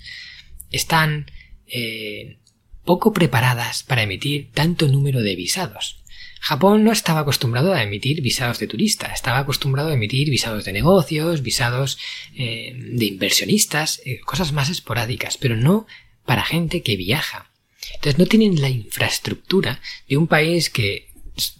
están 0.72 1.30
eh, 1.66 2.38
poco 2.84 3.12
preparadas 3.12 3.82
para 3.82 4.02
emitir 4.02 4.50
tanto 4.52 4.88
número 4.88 5.22
de 5.22 5.36
visados. 5.36 6.02
Japón 6.40 6.82
no 6.82 6.90
estaba 6.90 7.20
acostumbrado 7.20 7.72
a 7.72 7.84
emitir 7.84 8.20
visados 8.20 8.58
de 8.58 8.66
turista, 8.66 9.12
estaba 9.12 9.38
acostumbrado 9.38 9.90
a 9.90 9.94
emitir 9.94 10.28
visados 10.28 10.64
de 10.64 10.72
negocios, 10.72 11.42
visados 11.42 11.98
eh, 12.34 12.72
de 12.74 13.04
inversionistas, 13.04 14.02
eh, 14.04 14.18
cosas 14.20 14.52
más 14.52 14.68
esporádicas, 14.68 15.38
pero 15.38 15.56
no 15.56 15.86
para 16.26 16.42
gente 16.42 16.82
que 16.82 16.96
viaja. 16.96 17.52
Entonces 17.94 18.18
no 18.18 18.26
tienen 18.26 18.60
la 18.60 18.70
infraestructura 18.70 19.80
de 20.08 20.16
un 20.16 20.26
país 20.26 20.68
que 20.68 21.12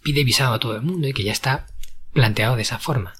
pide 0.03 0.25
visado 0.25 0.55
a 0.55 0.59
todo 0.59 0.75
el 0.75 0.83
mundo 0.83 1.07
y 1.07 1.13
que 1.13 1.23
ya 1.23 1.33
está 1.33 1.69
planteado 2.13 2.57
de 2.57 2.63
esa 2.63 2.81
forma. 2.81 3.15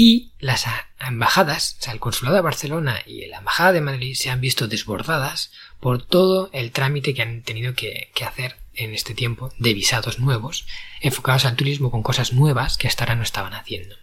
Y 0.00 0.30
las 0.38 0.64
embajadas, 1.00 1.76
o 1.80 1.82
sea, 1.82 1.92
el 1.92 1.98
consulado 1.98 2.36
de 2.36 2.42
Barcelona 2.42 3.00
y 3.04 3.26
la 3.26 3.38
embajada 3.38 3.72
de 3.72 3.80
Madrid 3.80 4.14
se 4.14 4.30
han 4.30 4.40
visto 4.40 4.68
desbordadas 4.68 5.50
por 5.80 6.06
todo 6.06 6.50
el 6.52 6.70
trámite 6.70 7.14
que 7.14 7.22
han 7.22 7.42
tenido 7.42 7.74
que, 7.74 8.08
que 8.14 8.24
hacer 8.24 8.54
en 8.74 8.94
este 8.94 9.12
tiempo 9.12 9.52
de 9.58 9.74
visados 9.74 10.20
nuevos, 10.20 10.68
enfocados 11.00 11.46
al 11.46 11.56
turismo 11.56 11.90
con 11.90 12.04
cosas 12.04 12.32
nuevas 12.32 12.78
que 12.78 12.86
hasta 12.86 13.02
ahora 13.02 13.16
no 13.16 13.24
estaban 13.24 13.54
haciendo. 13.54 13.96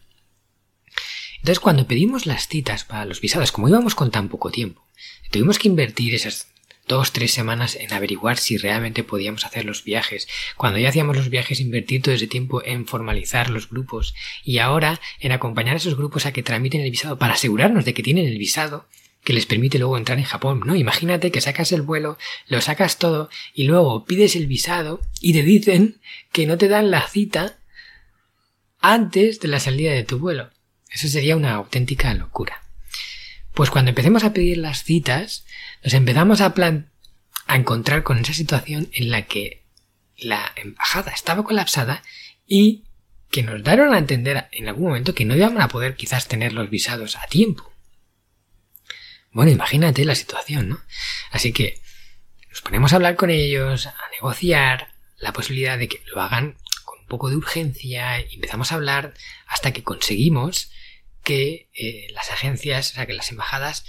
Entonces, 1.38 1.62
cuando 1.62 1.88
pedimos 1.88 2.26
las 2.26 2.50
citas 2.50 2.84
para 2.84 3.06
los 3.06 3.22
visados, 3.22 3.54
como 3.54 3.70
íbamos 3.70 3.96
con 3.96 4.12
tan 4.12 4.28
poco 4.28 4.52
tiempo, 4.52 4.86
tuvimos 5.32 5.58
que 5.60 5.70
invertir 5.70 6.14
esas 6.14 6.50
dos, 6.88 7.12
tres 7.12 7.32
semanas 7.32 7.76
en 7.76 7.94
averiguar 7.94 8.38
si 8.38 8.58
realmente 8.58 9.04
podíamos 9.04 9.46
hacer 9.46 9.66
los 9.66 9.84
viajes. 9.84 10.28
Cuando 10.56 10.80
ya 10.80 10.90
hacíamos 10.90 11.16
los 11.16 11.30
viajes, 11.30 11.60
invertir 11.60 12.02
todo 12.02 12.14
ese 12.14 12.28
tiempo 12.28 12.64
en 12.64 12.88
formalizar 12.88 13.50
los 13.50 13.70
grupos 13.70 14.14
y 14.44 14.60
ahora 14.60 15.00
en 15.20 15.32
acompañar 15.32 15.76
a 15.76 15.78
esos 15.78 15.98
grupos 15.98 16.26
a 16.26 16.34
que 16.34 16.44
tramiten 16.44 16.82
el 16.82 16.92
visado 16.92 17.18
para 17.18 17.34
asegurarnos 17.34 17.86
de 17.86 17.94
que 17.94 18.04
tienen 18.04 18.26
el 18.26 18.38
visado 18.38 18.88
que 19.24 19.34
les 19.34 19.48
permite 19.48 19.80
luego 19.80 19.98
entrar 19.98 20.20
en 20.20 20.24
Japón, 20.24 20.62
¿no? 20.66 20.76
Imagínate 20.76 21.32
que 21.32 21.42
sacas 21.42 21.72
el 21.72 21.82
vuelo, 21.82 22.18
lo 22.48 22.62
sacas 22.62 23.00
todo 23.00 23.30
y 23.56 23.64
luego 23.64 24.06
pides 24.06 24.36
el 24.36 24.46
visado 24.46 25.02
y 25.20 25.34
te 25.34 25.42
dicen 25.42 26.00
que 26.32 26.46
no 26.46 26.60
te 26.60 26.68
dan 26.68 26.92
la 26.92 27.08
cita 27.08 27.58
antes 28.80 29.40
de 29.40 29.48
la 29.48 29.60
salida 29.60 29.92
de 29.94 30.04
tu 30.04 30.20
vuelo. 30.20 30.52
Eso 30.92 31.08
sería 31.08 31.36
una 31.36 31.56
auténtica 31.56 32.14
locura. 32.14 32.65
Pues 33.56 33.70
cuando 33.70 33.90
empecemos 33.90 34.26
a 34.26 34.34
pedir 34.34 34.58
las 34.58 34.84
citas, 34.84 35.46
nos 35.82 35.94
empezamos 35.94 36.42
a 36.42 36.54
plan 36.54 36.92
a 37.48 37.56
encontrar 37.56 38.04
con 38.04 38.18
esa 38.20 38.34
situación 38.34 38.90
en 38.92 39.10
la 39.10 39.24
que 39.24 39.64
la 40.18 40.52
embajada 40.58 41.12
estaba 41.12 41.46
colapsada 41.46 42.04
y 42.46 42.84
que 43.32 43.44
nos 43.44 43.64
daron 43.64 43.94
a 43.94 43.98
entender 43.98 44.50
en 44.52 44.68
algún 44.68 44.88
momento 44.88 45.16
que 45.16 45.24
no 45.24 45.38
íbamos 45.38 45.64
a 45.64 45.70
poder 45.70 45.96
quizás 45.96 46.28
tener 46.28 46.52
los 46.52 46.70
visados 46.70 47.16
a 47.16 47.28
tiempo. 47.28 47.72
Bueno, 49.32 49.52
imagínate 49.52 50.04
la 50.04 50.16
situación, 50.16 50.68
¿no? 50.68 50.82
Así 51.32 51.54
que 51.54 51.82
nos 52.50 52.62
ponemos 52.62 52.92
a 52.92 52.98
hablar 52.98 53.16
con 53.16 53.30
ellos, 53.30 53.88
a 53.88 53.96
negociar 54.12 54.94
la 55.18 55.32
posibilidad 55.32 55.78
de 55.78 55.88
que 55.88 56.04
lo 56.14 56.22
hagan 56.22 56.58
con 56.84 57.00
un 57.00 57.08
poco 57.08 57.30
de 57.30 57.38
urgencia 57.38 58.20
y 58.20 58.36
empezamos 58.36 58.74
a 58.74 58.76
hablar 58.76 59.14
hasta 59.48 59.72
que 59.72 59.84
conseguimos 59.84 60.72
que 61.26 61.70
eh, 61.74 62.08
las 62.14 62.32
agencias, 62.32 62.92
o 62.92 62.94
sea, 62.94 63.06
que 63.06 63.14
las 63.14 63.32
embajadas 63.32 63.84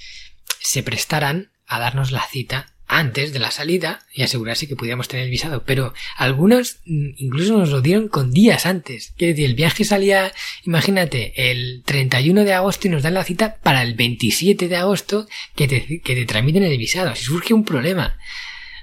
se 0.59 0.83
prestaran 0.83 1.53
a 1.66 1.79
darnos 1.79 2.11
la 2.11 2.27
cita 2.27 2.72
antes 2.88 3.33
de 3.33 3.40
la 3.40 3.51
salida 3.51 4.01
y 4.12 4.22
asegurarse 4.22 4.68
que 4.68 4.77
pudiéramos 4.77 5.09
tener 5.09 5.25
el 5.27 5.31
visado. 5.31 5.64
Pero 5.64 5.92
algunos 6.16 6.79
mm, 6.87 7.11
incluso 7.16 7.59
nos 7.59 7.70
lo 7.70 7.81
dieron 7.81 8.09
con 8.09 8.33
días 8.33 8.66
antes. 8.66 9.12
Quiere 9.16 9.35
decir, 9.35 9.46
el 9.46 9.55
viaje 9.55 9.85
salía, 9.85 10.33
imagínate, 10.64 11.51
el 11.51 11.83
31 11.85 12.44
de 12.44 12.55
agosto 12.55 12.87
y 12.87 12.90
nos 12.90 13.03
dan 13.03 13.14
la 13.14 13.25
cita 13.25 13.57
para 13.62 13.83
el 13.83 13.94
27 13.94 14.68
de 14.68 14.77
agosto 14.77 15.29
que 15.55 15.68
te, 15.68 16.01
que 16.01 16.14
te 16.14 16.27
tramiten 16.27 16.62
el 16.62 16.79
visado. 16.79 17.14
Si 17.14 17.25
surge 17.25 17.55
un 17.55 17.64
problema 17.64 18.18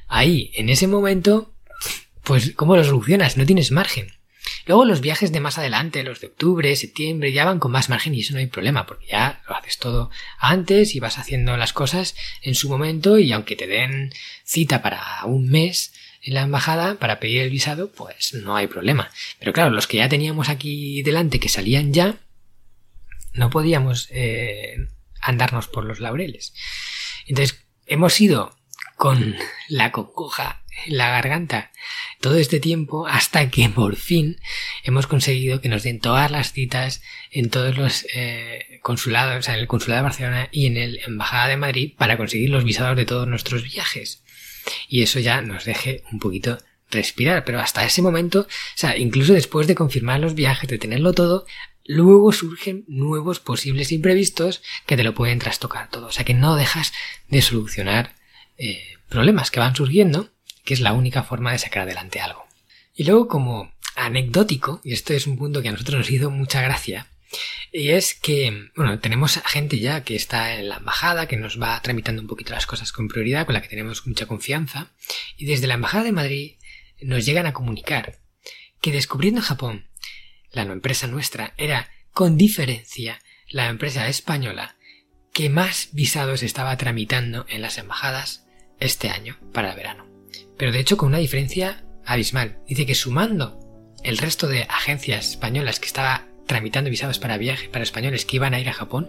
ahí, 0.08 0.52
en 0.54 0.70
ese 0.70 0.88
momento, 0.88 1.54
pues 2.24 2.54
¿cómo 2.56 2.76
lo 2.76 2.84
solucionas? 2.84 3.38
No 3.38 3.46
tienes 3.46 3.72
margen. 3.72 4.12
Luego 4.66 4.86
los 4.86 5.02
viajes 5.02 5.32
de 5.32 5.40
más 5.40 5.58
adelante, 5.58 6.04
los 6.04 6.22
de 6.22 6.28
octubre, 6.28 6.76
septiembre, 6.76 7.34
ya 7.34 7.46
van 7.46 7.60
con 7.60 7.72
más 7.72 7.90
margen 7.90 8.14
y 8.14 8.22
eso 8.22 8.34
no 8.34 8.40
hay 8.40 8.48
problema, 8.48 8.86
porque 8.86 9.08
ya 9.08 9.42
lo 9.48 9.56
haces 9.56 9.78
todo 9.78 10.10
antes 10.38 10.96
y 10.96 11.00
vas 11.00 11.18
haciendo 11.18 11.58
las 11.58 11.74
cosas 11.74 12.16
en 12.42 12.56
su 12.56 12.70
momento 12.70 13.18
y 13.18 13.32
aunque 13.34 13.56
te 13.56 13.68
den 13.68 14.14
cita 14.46 14.82
para 14.82 15.26
un 15.26 15.50
mes 15.50 15.94
en 16.22 16.36
la 16.36 16.42
embajada 16.44 16.96
para 16.96 17.20
pedir 17.20 17.42
el 17.42 17.50
visado, 17.50 17.92
pues 17.92 18.34
no 18.34 18.56
hay 18.56 18.68
problema. 18.68 19.12
Pero 19.40 19.52
claro, 19.52 19.72
los 19.72 19.88
que 19.88 19.98
ya 19.98 20.08
teníamos 20.08 20.48
aquí 20.48 21.04
delante 21.04 21.40
que 21.40 21.50
salían 21.50 21.94
ya, 21.94 22.18
no 23.34 23.50
podíamos 23.50 24.08
eh, 24.12 24.78
andarnos 25.20 25.68
por 25.68 25.84
los 25.84 26.00
laureles. 26.00 26.54
Entonces, 27.28 27.60
hemos 27.86 28.20
ido 28.22 28.56
con 29.04 29.36
la 29.68 29.92
concoja 29.92 30.64
la 30.88 31.10
garganta 31.10 31.74
todo 32.22 32.38
este 32.38 32.62
tiempo 32.62 33.06
hasta 33.06 33.50
que 33.50 33.68
por 33.68 33.98
fin 33.98 34.40
hemos 34.86 35.08
conseguido 35.08 35.60
que 35.60 35.68
nos 35.68 35.84
den 35.84 36.00
todas 36.00 36.32
las 36.32 36.54
citas 36.54 37.02
en 37.30 37.50
todos 37.50 37.78
los 37.78 38.06
eh, 38.16 38.80
consulados, 38.82 39.40
o 39.40 39.42
sea, 39.42 39.56
en 39.56 39.60
el 39.60 39.68
consulado 39.68 40.00
de 40.00 40.04
Barcelona 40.04 40.48
y 40.54 40.68
en 40.68 40.78
el 40.78 41.02
embajada 41.06 41.50
de 41.50 41.58
Madrid 41.58 41.94
para 41.98 42.16
conseguir 42.16 42.50
los 42.50 42.64
visados 42.64 42.96
de 42.96 43.04
todos 43.04 43.28
nuestros 43.28 43.64
viajes. 43.64 44.24
Y 44.88 45.02
eso 45.02 45.20
ya 45.20 45.42
nos 45.42 45.66
deje 45.66 46.06
un 46.14 46.20
poquito 46.20 46.58
respirar, 46.90 47.44
pero 47.44 47.60
hasta 47.60 47.84
ese 47.84 48.02
momento, 48.02 48.40
o 48.44 48.48
sea, 48.78 48.98
incluso 48.98 49.34
después 49.34 49.68
de 49.68 49.76
confirmar 49.76 50.22
los 50.22 50.34
viajes, 50.34 50.70
de 50.70 50.78
tenerlo 50.78 51.12
todo, 51.12 51.46
luego 51.84 52.32
surgen 52.32 52.86
nuevos 52.88 53.42
posibles 53.42 53.92
imprevistos 53.92 54.64
que 54.86 54.96
te 54.96 55.04
lo 55.04 55.14
pueden 55.14 55.40
trastocar 55.40 55.90
todo. 55.90 56.06
O 56.06 56.12
sea 56.14 56.24
que 56.24 56.34
no 56.34 56.56
dejas 56.56 56.94
de 57.28 57.42
solucionar 57.42 58.23
eh, 58.58 58.98
problemas 59.10 59.52
que 59.52 59.60
van 59.60 59.76
surgiendo 59.76 60.30
que 60.64 60.74
es 60.74 60.80
la 60.80 60.94
única 60.94 61.24
forma 61.24 61.52
de 61.52 61.60
sacar 61.60 61.84
adelante 61.84 62.20
algo. 62.20 62.46
Y 62.96 63.04
luego 63.04 63.28
como 63.28 63.74
anecdótico, 63.96 64.82
y 64.84 64.94
esto 64.94 65.14
es 65.14 65.28
un 65.28 65.38
punto 65.38 65.62
que 65.62 65.70
a 65.70 65.72
nosotros 65.72 66.00
nos 66.00 66.10
hizo 66.10 66.32
mucha 66.32 66.62
gracia, 66.62 67.08
y 67.72 67.90
es 67.90 68.14
que, 68.14 68.70
bueno, 68.76 69.00
tenemos 69.00 69.42
gente 69.46 69.80
ya 69.80 70.04
que 70.04 70.16
está 70.16 70.56
en 70.56 70.70
la 70.70 70.78
embajada, 70.78 71.28
que 71.28 71.38
nos 71.38 71.60
va 71.60 71.82
tramitando 71.82 72.22
un 72.22 72.28
poquito 72.28 72.54
las 72.54 72.68
cosas 72.68 72.92
con 72.92 73.08
prioridad, 73.08 73.46
con 73.46 73.54
la 73.54 73.62
que 73.62 73.68
tenemos 73.68 74.06
mucha 74.06 74.28
confianza, 74.28 74.92
y 75.38 75.46
desde 75.46 75.68
la 75.68 75.74
embajada 75.74 76.04
de 76.04 76.12
Madrid 76.12 76.56
nos 77.02 77.26
llegan 77.26 77.48
a 77.48 77.54
comunicar 77.54 78.20
que 78.80 78.92
descubriendo 78.92 79.42
Japón, 79.42 79.88
la 80.52 80.62
empresa 80.64 81.08
nuestra 81.08 81.54
era 81.58 81.90
con 82.12 82.38
diferencia 82.38 83.20
la 83.50 83.70
empresa 83.70 84.08
española 84.08 84.76
que 85.34 85.50
más 85.50 85.90
visados 85.92 86.44
estaba 86.44 86.78
tramitando 86.78 87.46
en 87.50 87.62
las 87.62 87.78
embajadas 87.78 88.46
este 88.80 89.10
año 89.10 89.38
para 89.52 89.72
el 89.72 89.76
verano 89.76 90.14
pero 90.58 90.72
de 90.72 90.80
hecho 90.80 90.98
con 90.98 91.10
una 91.10 91.18
diferencia 91.18 91.84
abismal. 92.06 92.58
Dice 92.68 92.86
que 92.86 92.96
sumando 92.96 93.60
el 94.04 94.18
resto 94.18 94.48
de 94.48 94.64
agencias 94.64 95.32
españolas 95.32 95.80
que 95.80 95.88
estaba 95.88 96.26
tramitando 96.48 96.90
visados 96.90 97.20
para 97.20 97.38
viaje 97.38 97.70
para 97.70 97.84
españoles 97.84 98.26
que 98.26 98.36
iban 98.36 98.54
a 98.54 98.60
ir 98.60 98.70
a 98.70 98.74
Japón, 98.74 99.08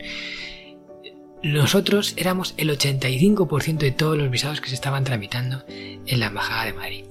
nosotros 1.43 2.15
éramos 2.17 2.55
el 2.57 2.71
85% 2.71 3.79
de 3.79 3.91
todos 3.91 4.17
los 4.17 4.31
visados 4.31 4.61
que 4.61 4.69
se 4.69 4.75
estaban 4.75 5.05
tramitando 5.05 5.65
en 5.69 6.21
la 6.21 6.27
Embajada 6.27 6.65
de 6.65 6.73
Madrid. 6.73 7.05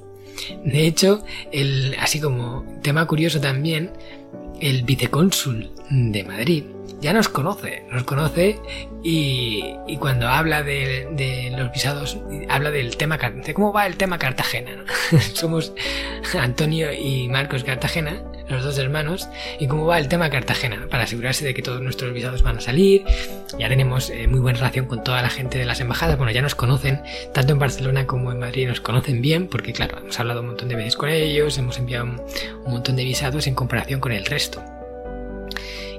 De 0.66 0.88
hecho, 0.88 1.24
el, 1.52 1.96
así 2.00 2.20
como 2.20 2.66
tema 2.82 3.06
curioso 3.06 3.40
también, 3.40 3.92
el 4.60 4.84
vicecónsul 4.84 5.72
de 5.90 6.24
Madrid 6.24 6.64
ya 7.04 7.12
nos 7.12 7.28
conoce, 7.28 7.84
nos 7.92 8.06
conoce 8.06 8.60
y, 9.04 9.76
cuando 10.00 10.30
habla 10.30 10.64
de, 10.64 11.54
los 11.56 11.70
visados, 11.72 12.18
habla 12.50 12.72
del 12.72 12.96
tema, 12.96 13.18
de 13.18 13.54
cómo 13.54 13.74
va 13.74 13.86
el 13.86 13.98
tema 13.98 14.18
Cartagena. 14.18 14.86
Somos 15.34 15.74
Antonio 16.40 16.94
y 16.94 17.28
Marcos 17.28 17.66
Cartagena, 17.66 18.24
los 18.48 18.64
dos 18.64 18.78
hermanos, 18.78 19.28
y 19.60 19.68
cómo 19.68 19.86
va 19.86 20.00
el 20.00 20.08
tema 20.08 20.30
Cartagena, 20.30 20.88
para 20.90 21.04
asegurarse 21.04 21.44
de 21.44 21.54
que 21.54 21.62
todos 21.62 21.82
nuestros 21.82 22.14
visados 22.14 22.42
van 22.42 22.58
a 22.58 22.62
salir. 22.62 23.04
Ya 23.60 23.68
tenemos 23.68 24.10
eh, 24.10 24.28
muy 24.28 24.40
buena 24.40 24.60
relación 24.60 24.86
con 24.86 25.04
toda 25.04 25.22
la 25.22 25.30
gente 25.30 25.58
de 25.58 25.66
las 25.66 25.82
embajadas, 25.82 26.18
bueno, 26.18 26.32
ya 26.32 26.42
nos 26.42 26.56
conocen, 26.56 27.02
tanto 27.34 27.52
en 27.52 27.60
Barcelona 27.60 28.08
como 28.08 28.32
en 28.32 28.40
Madrid 28.40 28.70
nos 28.70 28.80
conocen 28.80 29.22
bien, 29.22 29.48
porque 29.48 29.74
claro, 29.74 29.98
hemos 29.98 30.18
hablado 30.22 30.40
un 30.40 30.48
montón 30.48 30.70
de 30.70 30.78
veces 30.78 30.96
con 30.96 31.10
ellos, 31.10 31.58
hemos 31.58 31.78
enviado 31.78 32.06
un 32.06 32.72
montón 32.72 32.96
de 32.96 33.04
visados 33.04 33.46
en 33.48 33.56
comparación 33.56 34.00
con 34.00 34.14
el 34.14 34.26
resto. 34.26 34.64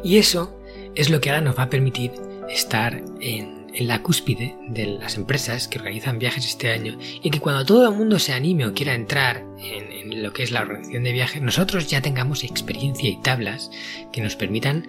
Y 0.03 0.19
eso 0.19 0.64
es 0.95 1.11
lo 1.11 1.21
que 1.21 1.31
ahora 1.31 1.43
nos 1.43 1.59
va 1.59 1.65
a 1.65 1.71
permitir 1.71 2.13
estar 2.49 3.03
en, 3.21 3.65
la 3.81 4.03
cúspide 4.03 4.57
de 4.69 4.87
las 4.87 5.17
empresas 5.17 5.67
que 5.67 5.81
organizan 5.81 6.21
viajes 6.21 6.47
este 6.47 6.71
año 6.71 6.97
y 7.01 7.31
que 7.31 7.41
cuando 7.41 7.67
todo 7.67 7.89
el 7.89 7.97
mundo 7.97 8.21
se 8.21 8.33
anime 8.33 8.67
o 8.67 8.73
quiera 8.73 8.95
entrar 8.95 9.45
en, 9.59 9.91
en, 10.13 10.23
lo 10.23 10.33
que 10.33 10.45
es 10.45 10.53
la 10.53 10.63
organización 10.63 11.03
de 11.03 11.11
viajes, 11.11 11.43
nosotros 11.43 11.89
ya 11.89 12.01
tengamos 12.01 12.45
experiencia 12.45 13.11
y 13.11 13.21
tablas 13.21 13.73
que 14.13 14.21
nos 14.21 14.37
permitan 14.37 14.87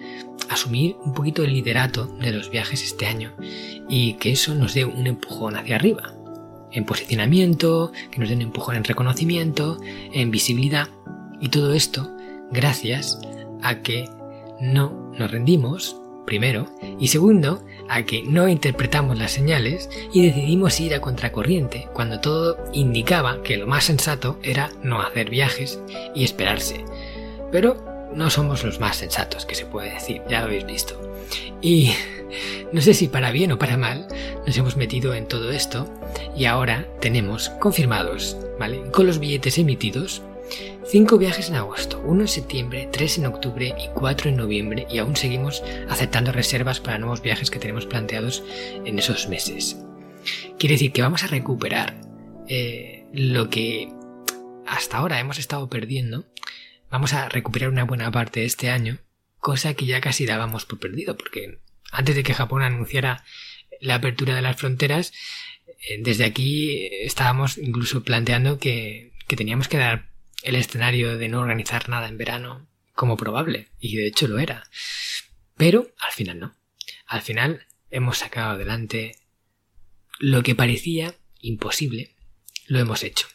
asumir 0.50 0.94
un 1.04 1.14
poquito 1.14 1.42
el 1.42 1.52
liderato 1.52 2.06
de 2.06 2.30
los 2.30 2.48
viajes 2.48 2.84
este 2.84 3.06
año 3.06 3.34
y 3.88 4.14
que 4.14 4.30
eso 4.30 4.54
nos 4.54 4.74
dé 4.74 4.84
un 4.84 5.08
empujón 5.08 5.56
hacia 5.56 5.74
arriba, 5.74 6.14
en 6.70 6.84
posicionamiento, 6.84 7.90
que 8.12 8.20
nos 8.20 8.28
dé 8.28 8.36
un 8.36 8.42
empujón 8.42 8.76
en 8.76 8.84
reconocimiento, 8.84 9.78
en 10.12 10.30
visibilidad 10.30 10.88
y 11.40 11.48
todo 11.48 11.74
esto 11.74 12.16
gracias 12.52 13.18
a 13.62 13.80
que 13.80 14.08
no 14.60 15.05
nos 15.18 15.30
rendimos, 15.30 15.96
primero, 16.24 16.66
y 16.98 17.08
segundo, 17.08 17.62
a 17.88 18.02
que 18.02 18.22
no 18.22 18.48
interpretamos 18.48 19.18
las 19.18 19.32
señales 19.32 19.88
y 20.12 20.26
decidimos 20.26 20.78
ir 20.80 20.94
a 20.94 21.00
contracorriente 21.00 21.88
cuando 21.92 22.20
todo 22.20 22.58
indicaba 22.72 23.42
que 23.42 23.56
lo 23.56 23.66
más 23.66 23.84
sensato 23.84 24.38
era 24.42 24.70
no 24.82 25.00
hacer 25.00 25.30
viajes 25.30 25.80
y 26.14 26.24
esperarse. 26.24 26.84
Pero 27.52 28.10
no 28.14 28.30
somos 28.30 28.64
los 28.64 28.80
más 28.80 28.96
sensatos, 28.96 29.46
que 29.46 29.54
se 29.54 29.66
puede 29.66 29.92
decir, 29.92 30.22
ya 30.28 30.40
lo 30.40 30.46
habéis 30.46 30.66
visto. 30.66 31.00
Y 31.60 31.92
no 32.72 32.80
sé 32.80 32.94
si 32.94 33.08
para 33.08 33.30
bien 33.30 33.52
o 33.52 33.58
para 33.58 33.76
mal 33.76 34.08
nos 34.46 34.56
hemos 34.56 34.76
metido 34.76 35.14
en 35.14 35.26
todo 35.26 35.50
esto 35.50 35.88
y 36.36 36.46
ahora 36.46 36.86
tenemos 37.00 37.50
confirmados, 37.60 38.36
¿vale? 38.58 38.82
Con 38.90 39.06
los 39.06 39.18
billetes 39.18 39.58
emitidos 39.58 40.22
Cinco 40.88 41.18
viajes 41.18 41.48
en 41.48 41.56
agosto, 41.56 42.00
uno 42.04 42.20
en 42.20 42.28
septiembre, 42.28 42.88
tres 42.92 43.18
en 43.18 43.26
octubre 43.26 43.74
y 43.76 43.88
cuatro 43.92 44.30
en 44.30 44.36
noviembre 44.36 44.86
y 44.88 44.98
aún 44.98 45.16
seguimos 45.16 45.64
aceptando 45.88 46.30
reservas 46.30 46.78
para 46.78 46.98
nuevos 46.98 47.22
viajes 47.22 47.50
que 47.50 47.58
tenemos 47.58 47.86
planteados 47.86 48.44
en 48.84 48.96
esos 48.96 49.28
meses. 49.28 49.76
Quiere 50.60 50.74
decir 50.74 50.92
que 50.92 51.02
vamos 51.02 51.24
a 51.24 51.26
recuperar 51.26 52.00
eh, 52.48 53.04
lo 53.12 53.50
que 53.50 53.88
hasta 54.64 54.98
ahora 54.98 55.18
hemos 55.18 55.40
estado 55.40 55.68
perdiendo. 55.68 56.24
Vamos 56.88 57.14
a 57.14 57.28
recuperar 57.28 57.68
una 57.70 57.84
buena 57.84 58.12
parte 58.12 58.40
de 58.40 58.46
este 58.46 58.70
año, 58.70 58.98
cosa 59.40 59.74
que 59.74 59.86
ya 59.86 60.00
casi 60.00 60.24
dábamos 60.24 60.66
por 60.66 60.78
perdido, 60.78 61.16
porque 61.16 61.58
antes 61.90 62.14
de 62.14 62.22
que 62.22 62.32
Japón 62.32 62.62
anunciara 62.62 63.24
la 63.80 63.96
apertura 63.96 64.36
de 64.36 64.42
las 64.42 64.56
fronteras, 64.56 65.12
eh, 65.66 65.98
desde 65.98 66.24
aquí 66.24 66.88
estábamos 67.02 67.58
incluso 67.58 68.04
planteando 68.04 68.60
que, 68.60 69.10
que 69.26 69.34
teníamos 69.34 69.66
que 69.66 69.78
dar 69.78 70.15
el 70.42 70.56
escenario 70.56 71.18
de 71.18 71.28
no 71.28 71.40
organizar 71.40 71.88
nada 71.88 72.08
en 72.08 72.18
verano 72.18 72.68
como 72.94 73.16
probable, 73.16 73.68
y 73.78 73.96
de 73.96 74.06
hecho 74.06 74.28
lo 74.28 74.38
era. 74.38 74.68
Pero 75.56 75.92
al 75.98 76.12
final 76.12 76.40
no. 76.40 76.56
Al 77.06 77.22
final 77.22 77.66
hemos 77.90 78.18
sacado 78.18 78.50
adelante 78.52 79.16
lo 80.18 80.42
que 80.42 80.54
parecía 80.54 81.14
imposible, 81.40 82.14
lo 82.66 82.78
hemos 82.78 83.02
hecho. 83.02 83.26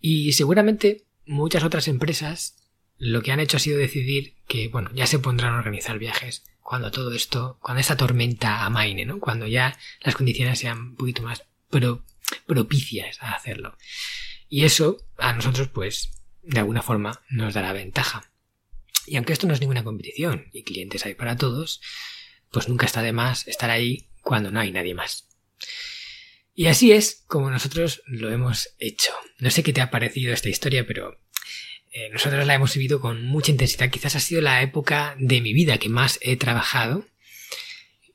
Y 0.00 0.32
seguramente 0.32 1.04
muchas 1.26 1.62
otras 1.64 1.88
empresas 1.88 2.56
lo 2.98 3.22
que 3.22 3.32
han 3.32 3.40
hecho 3.40 3.56
ha 3.56 3.60
sido 3.60 3.78
decidir 3.78 4.36
que, 4.46 4.68
bueno, 4.68 4.90
ya 4.94 5.06
se 5.06 5.18
pondrán 5.18 5.54
a 5.54 5.58
organizar 5.58 5.98
viajes 5.98 6.44
cuando 6.60 6.90
todo 6.90 7.12
esto, 7.14 7.58
cuando 7.60 7.80
esta 7.80 7.96
tormenta 7.96 8.64
amaine, 8.64 9.06
¿no? 9.06 9.18
Cuando 9.20 9.46
ya 9.46 9.78
las 10.02 10.14
condiciones 10.14 10.58
sean 10.58 10.78
un 10.78 10.96
poquito 10.96 11.22
más 11.22 11.44
propicias 12.46 13.22
a 13.22 13.32
hacerlo. 13.32 13.76
Y 14.48 14.64
eso 14.64 14.98
a 15.16 15.32
nosotros, 15.32 15.68
pues, 15.68 16.10
de 16.42 16.58
alguna 16.58 16.82
forma 16.82 17.22
nos 17.28 17.54
dará 17.54 17.72
ventaja. 17.72 18.30
Y 19.06 19.16
aunque 19.16 19.32
esto 19.32 19.46
no 19.46 19.54
es 19.54 19.60
ninguna 19.60 19.84
competición 19.84 20.46
y 20.52 20.62
clientes 20.62 21.04
hay 21.06 21.14
para 21.14 21.36
todos, 21.36 21.80
pues 22.50 22.68
nunca 22.68 22.86
está 22.86 23.02
de 23.02 23.12
más 23.12 23.46
estar 23.48 23.70
ahí 23.70 24.08
cuando 24.22 24.50
no 24.50 24.60
hay 24.60 24.72
nadie 24.72 24.94
más. 24.94 25.26
Y 26.54 26.66
así 26.66 26.92
es 26.92 27.24
como 27.26 27.50
nosotros 27.50 28.02
lo 28.06 28.30
hemos 28.30 28.74
hecho. 28.78 29.12
No 29.38 29.50
sé 29.50 29.62
qué 29.62 29.72
te 29.72 29.80
ha 29.80 29.90
parecido 29.90 30.32
esta 30.32 30.48
historia, 30.48 30.86
pero 30.86 31.18
eh, 31.92 32.10
nosotros 32.12 32.46
la 32.46 32.54
hemos 32.54 32.74
vivido 32.74 33.00
con 33.00 33.24
mucha 33.24 33.50
intensidad. 33.50 33.90
Quizás 33.90 34.16
ha 34.16 34.20
sido 34.20 34.40
la 34.40 34.62
época 34.62 35.16
de 35.18 35.40
mi 35.40 35.52
vida 35.52 35.78
que 35.78 35.88
más 35.88 36.18
he 36.22 36.36
trabajado 36.36 37.06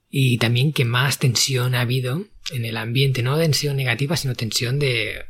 y 0.10 0.38
también 0.38 0.74
que 0.74 0.86
más 0.86 1.20
tensión 1.20 1.76
ha 1.76 1.82
habido 1.82 2.26
en 2.52 2.66
el 2.66 2.78
ambiente. 2.78 3.24
No 3.24 3.38
tensión 3.38 3.78
negativa, 3.78 4.16
sino 4.16 4.36
tensión 4.36 4.80
de 4.80 5.26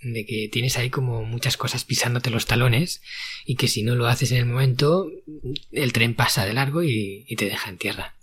de 0.00 0.24
que 0.26 0.48
tienes 0.50 0.76
ahí 0.76 0.90
como 0.90 1.24
muchas 1.24 1.56
cosas 1.56 1.84
pisándote 1.84 2.30
los 2.30 2.46
talones 2.46 3.02
y 3.44 3.56
que 3.56 3.68
si 3.68 3.82
no 3.82 3.94
lo 3.94 4.06
haces 4.06 4.30
en 4.32 4.38
el 4.38 4.46
momento, 4.46 5.10
el 5.72 5.92
tren 5.92 6.14
pasa 6.14 6.46
de 6.46 6.54
largo 6.54 6.82
y, 6.82 7.24
te 7.36 7.46
deja 7.46 7.70
en 7.70 7.78
tierra. 7.78 8.16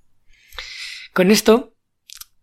Con 1.13 1.31
esto, 1.31 1.75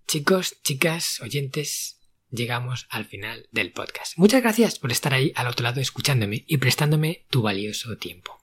chicos, 0.07 0.57
chicas, 0.62 1.21
oyentes, 1.21 1.99
llegamos 2.31 2.87
al 2.90 3.05
final 3.05 3.49
del 3.53 3.73
podcast. 3.73 4.16
Muchas 4.16 4.42
gracias 4.42 4.79
por 4.79 4.92
estar 4.92 5.14
ahí 5.14 5.33
al 5.35 5.47
otro 5.47 5.64
lado 5.64 5.81
escuchándome 5.81 6.45
y 6.47 6.57
prestándome 6.59 7.27
tu 7.31 7.42
valioso 7.42 7.97
tiempo. 7.97 8.38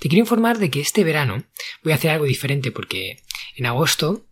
Te 0.00 0.08
quiero 0.08 0.20
informar 0.20 0.58
de 0.58 0.70
que 0.70 0.80
este 0.80 1.04
verano 1.04 1.44
voy 1.82 1.92
a 1.92 1.96
hacer 1.96 2.10
algo 2.10 2.24
diferente 2.24 2.72
porque 2.72 3.22
en 3.56 3.66
agosto, 3.66 4.26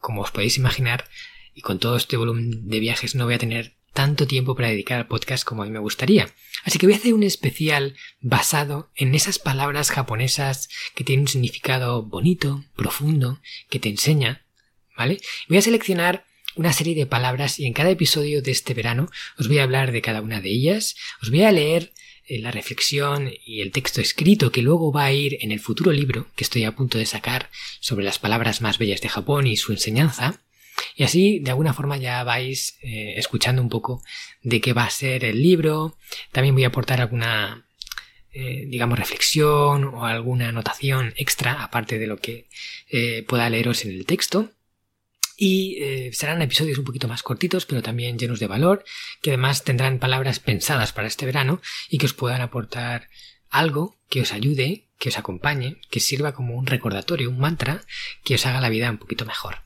como 0.00 0.22
os 0.22 0.30
podéis 0.30 0.56
imaginar, 0.56 1.08
y 1.54 1.60
con 1.60 1.78
todo 1.78 1.96
este 1.96 2.16
volumen 2.16 2.68
de 2.68 2.80
viajes 2.80 3.14
no 3.14 3.24
voy 3.24 3.34
a 3.34 3.38
tener 3.38 3.76
tanto 3.92 4.26
tiempo 4.26 4.54
para 4.54 4.68
dedicar 4.68 4.98
al 4.98 5.08
podcast 5.08 5.44
como 5.44 5.62
a 5.62 5.66
mí 5.66 5.72
me 5.72 5.78
gustaría. 5.78 6.32
Así 6.64 6.78
que 6.78 6.86
voy 6.86 6.94
a 6.94 6.98
hacer 6.98 7.14
un 7.14 7.22
especial 7.22 7.96
basado 8.20 8.90
en 8.94 9.14
esas 9.14 9.38
palabras 9.38 9.90
japonesas 9.90 10.68
que 10.94 11.04
tienen 11.04 11.22
un 11.22 11.28
significado 11.28 12.02
bonito, 12.02 12.64
profundo, 12.76 13.40
que 13.68 13.80
te 13.80 13.88
enseña, 13.88 14.46
¿vale? 14.96 15.20
Voy 15.48 15.58
a 15.58 15.62
seleccionar 15.62 16.24
una 16.56 16.72
serie 16.72 16.94
de 16.94 17.06
palabras 17.06 17.58
y 17.58 17.66
en 17.66 17.72
cada 17.72 17.90
episodio 17.90 18.42
de 18.42 18.50
este 18.50 18.74
verano 18.74 19.08
os 19.38 19.48
voy 19.48 19.58
a 19.58 19.62
hablar 19.62 19.92
de 19.92 20.02
cada 20.02 20.20
una 20.20 20.40
de 20.40 20.50
ellas, 20.50 20.96
os 21.22 21.30
voy 21.30 21.42
a 21.42 21.52
leer 21.52 21.92
eh, 22.26 22.38
la 22.40 22.50
reflexión 22.50 23.32
y 23.44 23.60
el 23.60 23.72
texto 23.72 24.00
escrito 24.00 24.52
que 24.52 24.62
luego 24.62 24.92
va 24.92 25.04
a 25.04 25.12
ir 25.12 25.38
en 25.40 25.52
el 25.52 25.60
futuro 25.60 25.92
libro 25.92 26.28
que 26.36 26.44
estoy 26.44 26.64
a 26.64 26.76
punto 26.76 26.98
de 26.98 27.06
sacar 27.06 27.50
sobre 27.80 28.04
las 28.04 28.18
palabras 28.18 28.60
más 28.60 28.78
bellas 28.78 29.00
de 29.00 29.08
Japón 29.08 29.46
y 29.46 29.56
su 29.56 29.72
enseñanza, 29.72 30.42
y 30.94 31.04
así, 31.04 31.38
de 31.40 31.50
alguna 31.50 31.74
forma, 31.74 31.96
ya 31.96 32.22
vais 32.24 32.78
eh, 32.82 33.14
escuchando 33.16 33.62
un 33.62 33.68
poco 33.68 34.02
de 34.42 34.60
qué 34.60 34.72
va 34.72 34.84
a 34.84 34.90
ser 34.90 35.24
el 35.24 35.42
libro. 35.42 35.96
También 36.32 36.54
voy 36.54 36.64
a 36.64 36.68
aportar 36.68 37.00
alguna, 37.00 37.66
eh, 38.32 38.64
digamos, 38.68 38.98
reflexión 38.98 39.84
o 39.84 40.04
alguna 40.04 40.48
anotación 40.48 41.14
extra, 41.16 41.62
aparte 41.62 41.98
de 41.98 42.06
lo 42.06 42.18
que 42.18 42.48
eh, 42.90 43.24
pueda 43.26 43.50
leeros 43.50 43.84
en 43.84 43.92
el 43.92 44.06
texto. 44.06 44.50
Y 45.42 45.78
serán 46.12 46.42
episodios 46.42 46.76
un 46.76 46.84
poquito 46.84 47.08
más 47.08 47.22
cortitos, 47.22 47.64
pero 47.64 47.80
también 47.80 48.18
llenos 48.18 48.40
de 48.40 48.46
valor, 48.46 48.84
que 49.22 49.30
además 49.30 49.64
tendrán 49.64 49.98
palabras 49.98 50.38
pensadas 50.38 50.92
para 50.92 51.08
este 51.08 51.24
verano 51.24 51.62
y 51.88 51.96
que 51.96 52.04
os 52.04 52.12
puedan 52.12 52.42
aportar 52.42 53.08
algo 53.48 53.96
que 54.10 54.20
os 54.20 54.34
ayude, 54.34 54.90
que 54.98 55.08
os 55.08 55.16
acompañe, 55.16 55.80
que 55.90 55.98
sirva 55.98 56.34
como 56.34 56.56
un 56.56 56.66
recordatorio, 56.66 57.30
un 57.30 57.38
mantra, 57.38 57.80
que 58.22 58.34
os 58.34 58.44
haga 58.44 58.60
la 58.60 58.68
vida 58.68 58.90
un 58.90 58.98
poquito 58.98 59.24
mejor. 59.24 59.62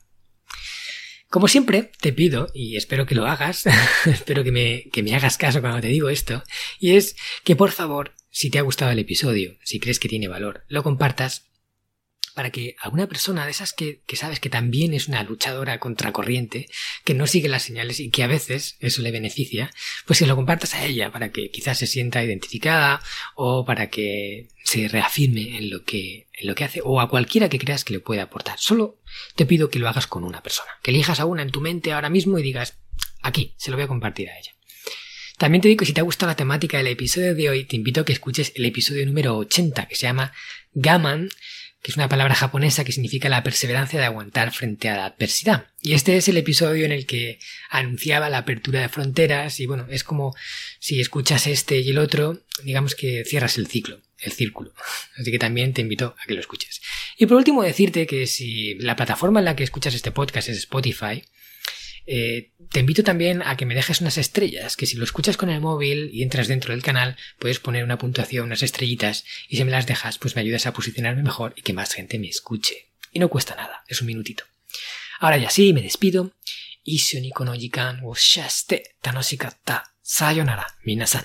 Como 1.34 1.48
siempre, 1.48 1.90
te 2.00 2.12
pido, 2.12 2.46
y 2.54 2.76
espero 2.76 3.06
que 3.06 3.16
lo 3.16 3.26
hagas, 3.26 3.64
espero 4.06 4.44
que 4.44 4.52
me, 4.52 4.84
que 4.92 5.02
me 5.02 5.16
hagas 5.16 5.36
caso 5.36 5.60
cuando 5.60 5.80
te 5.80 5.88
digo 5.88 6.08
esto, 6.08 6.44
y 6.78 6.92
es 6.92 7.16
que 7.42 7.56
por 7.56 7.72
favor, 7.72 8.12
si 8.30 8.50
te 8.50 8.60
ha 8.60 8.62
gustado 8.62 8.92
el 8.92 9.00
episodio, 9.00 9.56
si 9.64 9.80
crees 9.80 9.98
que 9.98 10.08
tiene 10.08 10.28
valor, 10.28 10.62
lo 10.68 10.84
compartas 10.84 11.48
para 12.34 12.50
que 12.50 12.76
alguna 12.80 13.06
persona 13.06 13.44
de 13.44 13.52
esas 13.52 13.72
que, 13.72 14.02
sabes 14.14 14.40
que 14.40 14.50
también 14.50 14.92
es 14.92 15.08
una 15.08 15.22
luchadora 15.22 15.78
contracorriente, 15.78 16.68
que 17.04 17.14
no 17.14 17.26
sigue 17.26 17.48
las 17.48 17.62
señales 17.62 18.00
y 18.00 18.10
que 18.10 18.24
a 18.24 18.26
veces 18.26 18.76
eso 18.80 19.02
le 19.02 19.12
beneficia, 19.12 19.70
pues 20.04 20.18
que 20.18 20.26
lo 20.26 20.36
compartas 20.36 20.74
a 20.74 20.84
ella 20.84 21.12
para 21.12 21.30
que 21.30 21.50
quizás 21.50 21.78
se 21.78 21.86
sienta 21.86 22.24
identificada 22.24 23.00
o 23.36 23.64
para 23.64 23.88
que 23.88 24.48
se 24.64 24.88
reafirme 24.88 25.58
en 25.58 25.70
lo 25.70 25.84
que, 25.84 26.28
en 26.32 26.46
lo 26.48 26.54
que 26.54 26.64
hace 26.64 26.80
o 26.84 27.00
a 27.00 27.08
cualquiera 27.08 27.48
que 27.48 27.58
creas 27.58 27.84
que 27.84 27.92
le 27.92 28.00
pueda 28.00 28.24
aportar. 28.24 28.58
Solo 28.58 28.98
te 29.36 29.46
pido 29.46 29.70
que 29.70 29.78
lo 29.78 29.88
hagas 29.88 30.06
con 30.06 30.24
una 30.24 30.42
persona, 30.42 30.70
que 30.82 30.90
elijas 30.90 31.20
a 31.20 31.26
una 31.26 31.42
en 31.42 31.50
tu 31.50 31.60
mente 31.60 31.92
ahora 31.92 32.10
mismo 32.10 32.38
y 32.38 32.42
digas, 32.42 32.78
aquí, 33.22 33.54
se 33.56 33.70
lo 33.70 33.76
voy 33.76 33.84
a 33.84 33.88
compartir 33.88 34.28
a 34.28 34.38
ella. 34.38 34.54
También 35.38 35.62
te 35.62 35.68
digo 35.68 35.80
que 35.80 35.86
si 35.86 35.92
te 35.92 36.00
ha 36.00 36.04
gustado 36.04 36.30
la 36.30 36.36
temática 36.36 36.78
del 36.78 36.86
episodio 36.86 37.34
de 37.34 37.50
hoy, 37.50 37.64
te 37.64 37.76
invito 37.76 38.00
a 38.00 38.04
que 38.04 38.12
escuches 38.12 38.52
el 38.54 38.64
episodio 38.64 39.04
número 39.04 39.36
80, 39.36 39.86
que 39.86 39.96
se 39.96 40.02
llama 40.02 40.32
Gaman, 40.72 41.28
que 41.84 41.90
es 41.90 41.98
una 41.98 42.08
palabra 42.08 42.34
japonesa 42.34 42.82
que 42.82 42.92
significa 42.92 43.28
la 43.28 43.42
perseverancia 43.42 44.00
de 44.00 44.06
aguantar 44.06 44.52
frente 44.52 44.88
a 44.88 44.96
la 44.96 45.04
adversidad. 45.04 45.66
Y 45.82 45.92
este 45.92 46.16
es 46.16 46.26
el 46.28 46.38
episodio 46.38 46.86
en 46.86 46.92
el 46.92 47.04
que 47.04 47.38
anunciaba 47.68 48.30
la 48.30 48.38
apertura 48.38 48.80
de 48.80 48.88
fronteras 48.88 49.60
y 49.60 49.66
bueno, 49.66 49.86
es 49.90 50.02
como 50.02 50.34
si 50.78 50.98
escuchas 51.02 51.46
este 51.46 51.80
y 51.80 51.90
el 51.90 51.98
otro, 51.98 52.40
digamos 52.62 52.94
que 52.94 53.22
cierras 53.26 53.58
el 53.58 53.66
ciclo, 53.66 54.00
el 54.18 54.32
círculo. 54.32 54.72
Así 55.18 55.30
que 55.30 55.38
también 55.38 55.74
te 55.74 55.82
invito 55.82 56.16
a 56.18 56.26
que 56.26 56.32
lo 56.32 56.40
escuches. 56.40 56.80
Y 57.18 57.26
por 57.26 57.36
último 57.36 57.62
decirte 57.62 58.06
que 58.06 58.26
si 58.26 58.76
la 58.76 58.96
plataforma 58.96 59.40
en 59.40 59.44
la 59.44 59.54
que 59.54 59.64
escuchas 59.64 59.92
este 59.92 60.10
podcast 60.10 60.48
es 60.48 60.56
Spotify, 60.56 61.22
eh, 62.06 62.50
te 62.70 62.80
invito 62.80 63.02
también 63.02 63.42
a 63.42 63.56
que 63.56 63.66
me 63.66 63.74
dejes 63.74 64.00
unas 64.00 64.18
estrellas, 64.18 64.76
que 64.76 64.86
si 64.86 64.96
lo 64.96 65.04
escuchas 65.04 65.36
con 65.36 65.50
el 65.50 65.60
móvil 65.60 66.10
y 66.12 66.22
entras 66.22 66.48
dentro 66.48 66.72
del 66.72 66.82
canal, 66.82 67.16
puedes 67.38 67.60
poner 67.60 67.84
una 67.84 67.98
puntuación, 67.98 68.46
unas 68.46 68.62
estrellitas, 68.62 69.24
y 69.48 69.56
si 69.56 69.64
me 69.64 69.70
las 69.70 69.86
dejas, 69.86 70.18
pues 70.18 70.34
me 70.36 70.42
ayudas 70.42 70.66
a 70.66 70.72
posicionarme 70.72 71.22
mejor 71.22 71.54
y 71.56 71.62
que 71.62 71.72
más 71.72 71.92
gente 71.92 72.18
me 72.18 72.28
escuche. 72.28 72.88
Y 73.12 73.18
no 73.18 73.28
cuesta 73.28 73.54
nada, 73.54 73.84
es 73.88 74.00
un 74.00 74.08
minutito. 74.08 74.44
Ahora 75.20 75.38
ya 75.38 75.50
sí, 75.50 75.72
me 75.72 75.82
despido. 75.82 76.32
Sayonara, 80.02 80.66
minasan. 80.82 81.24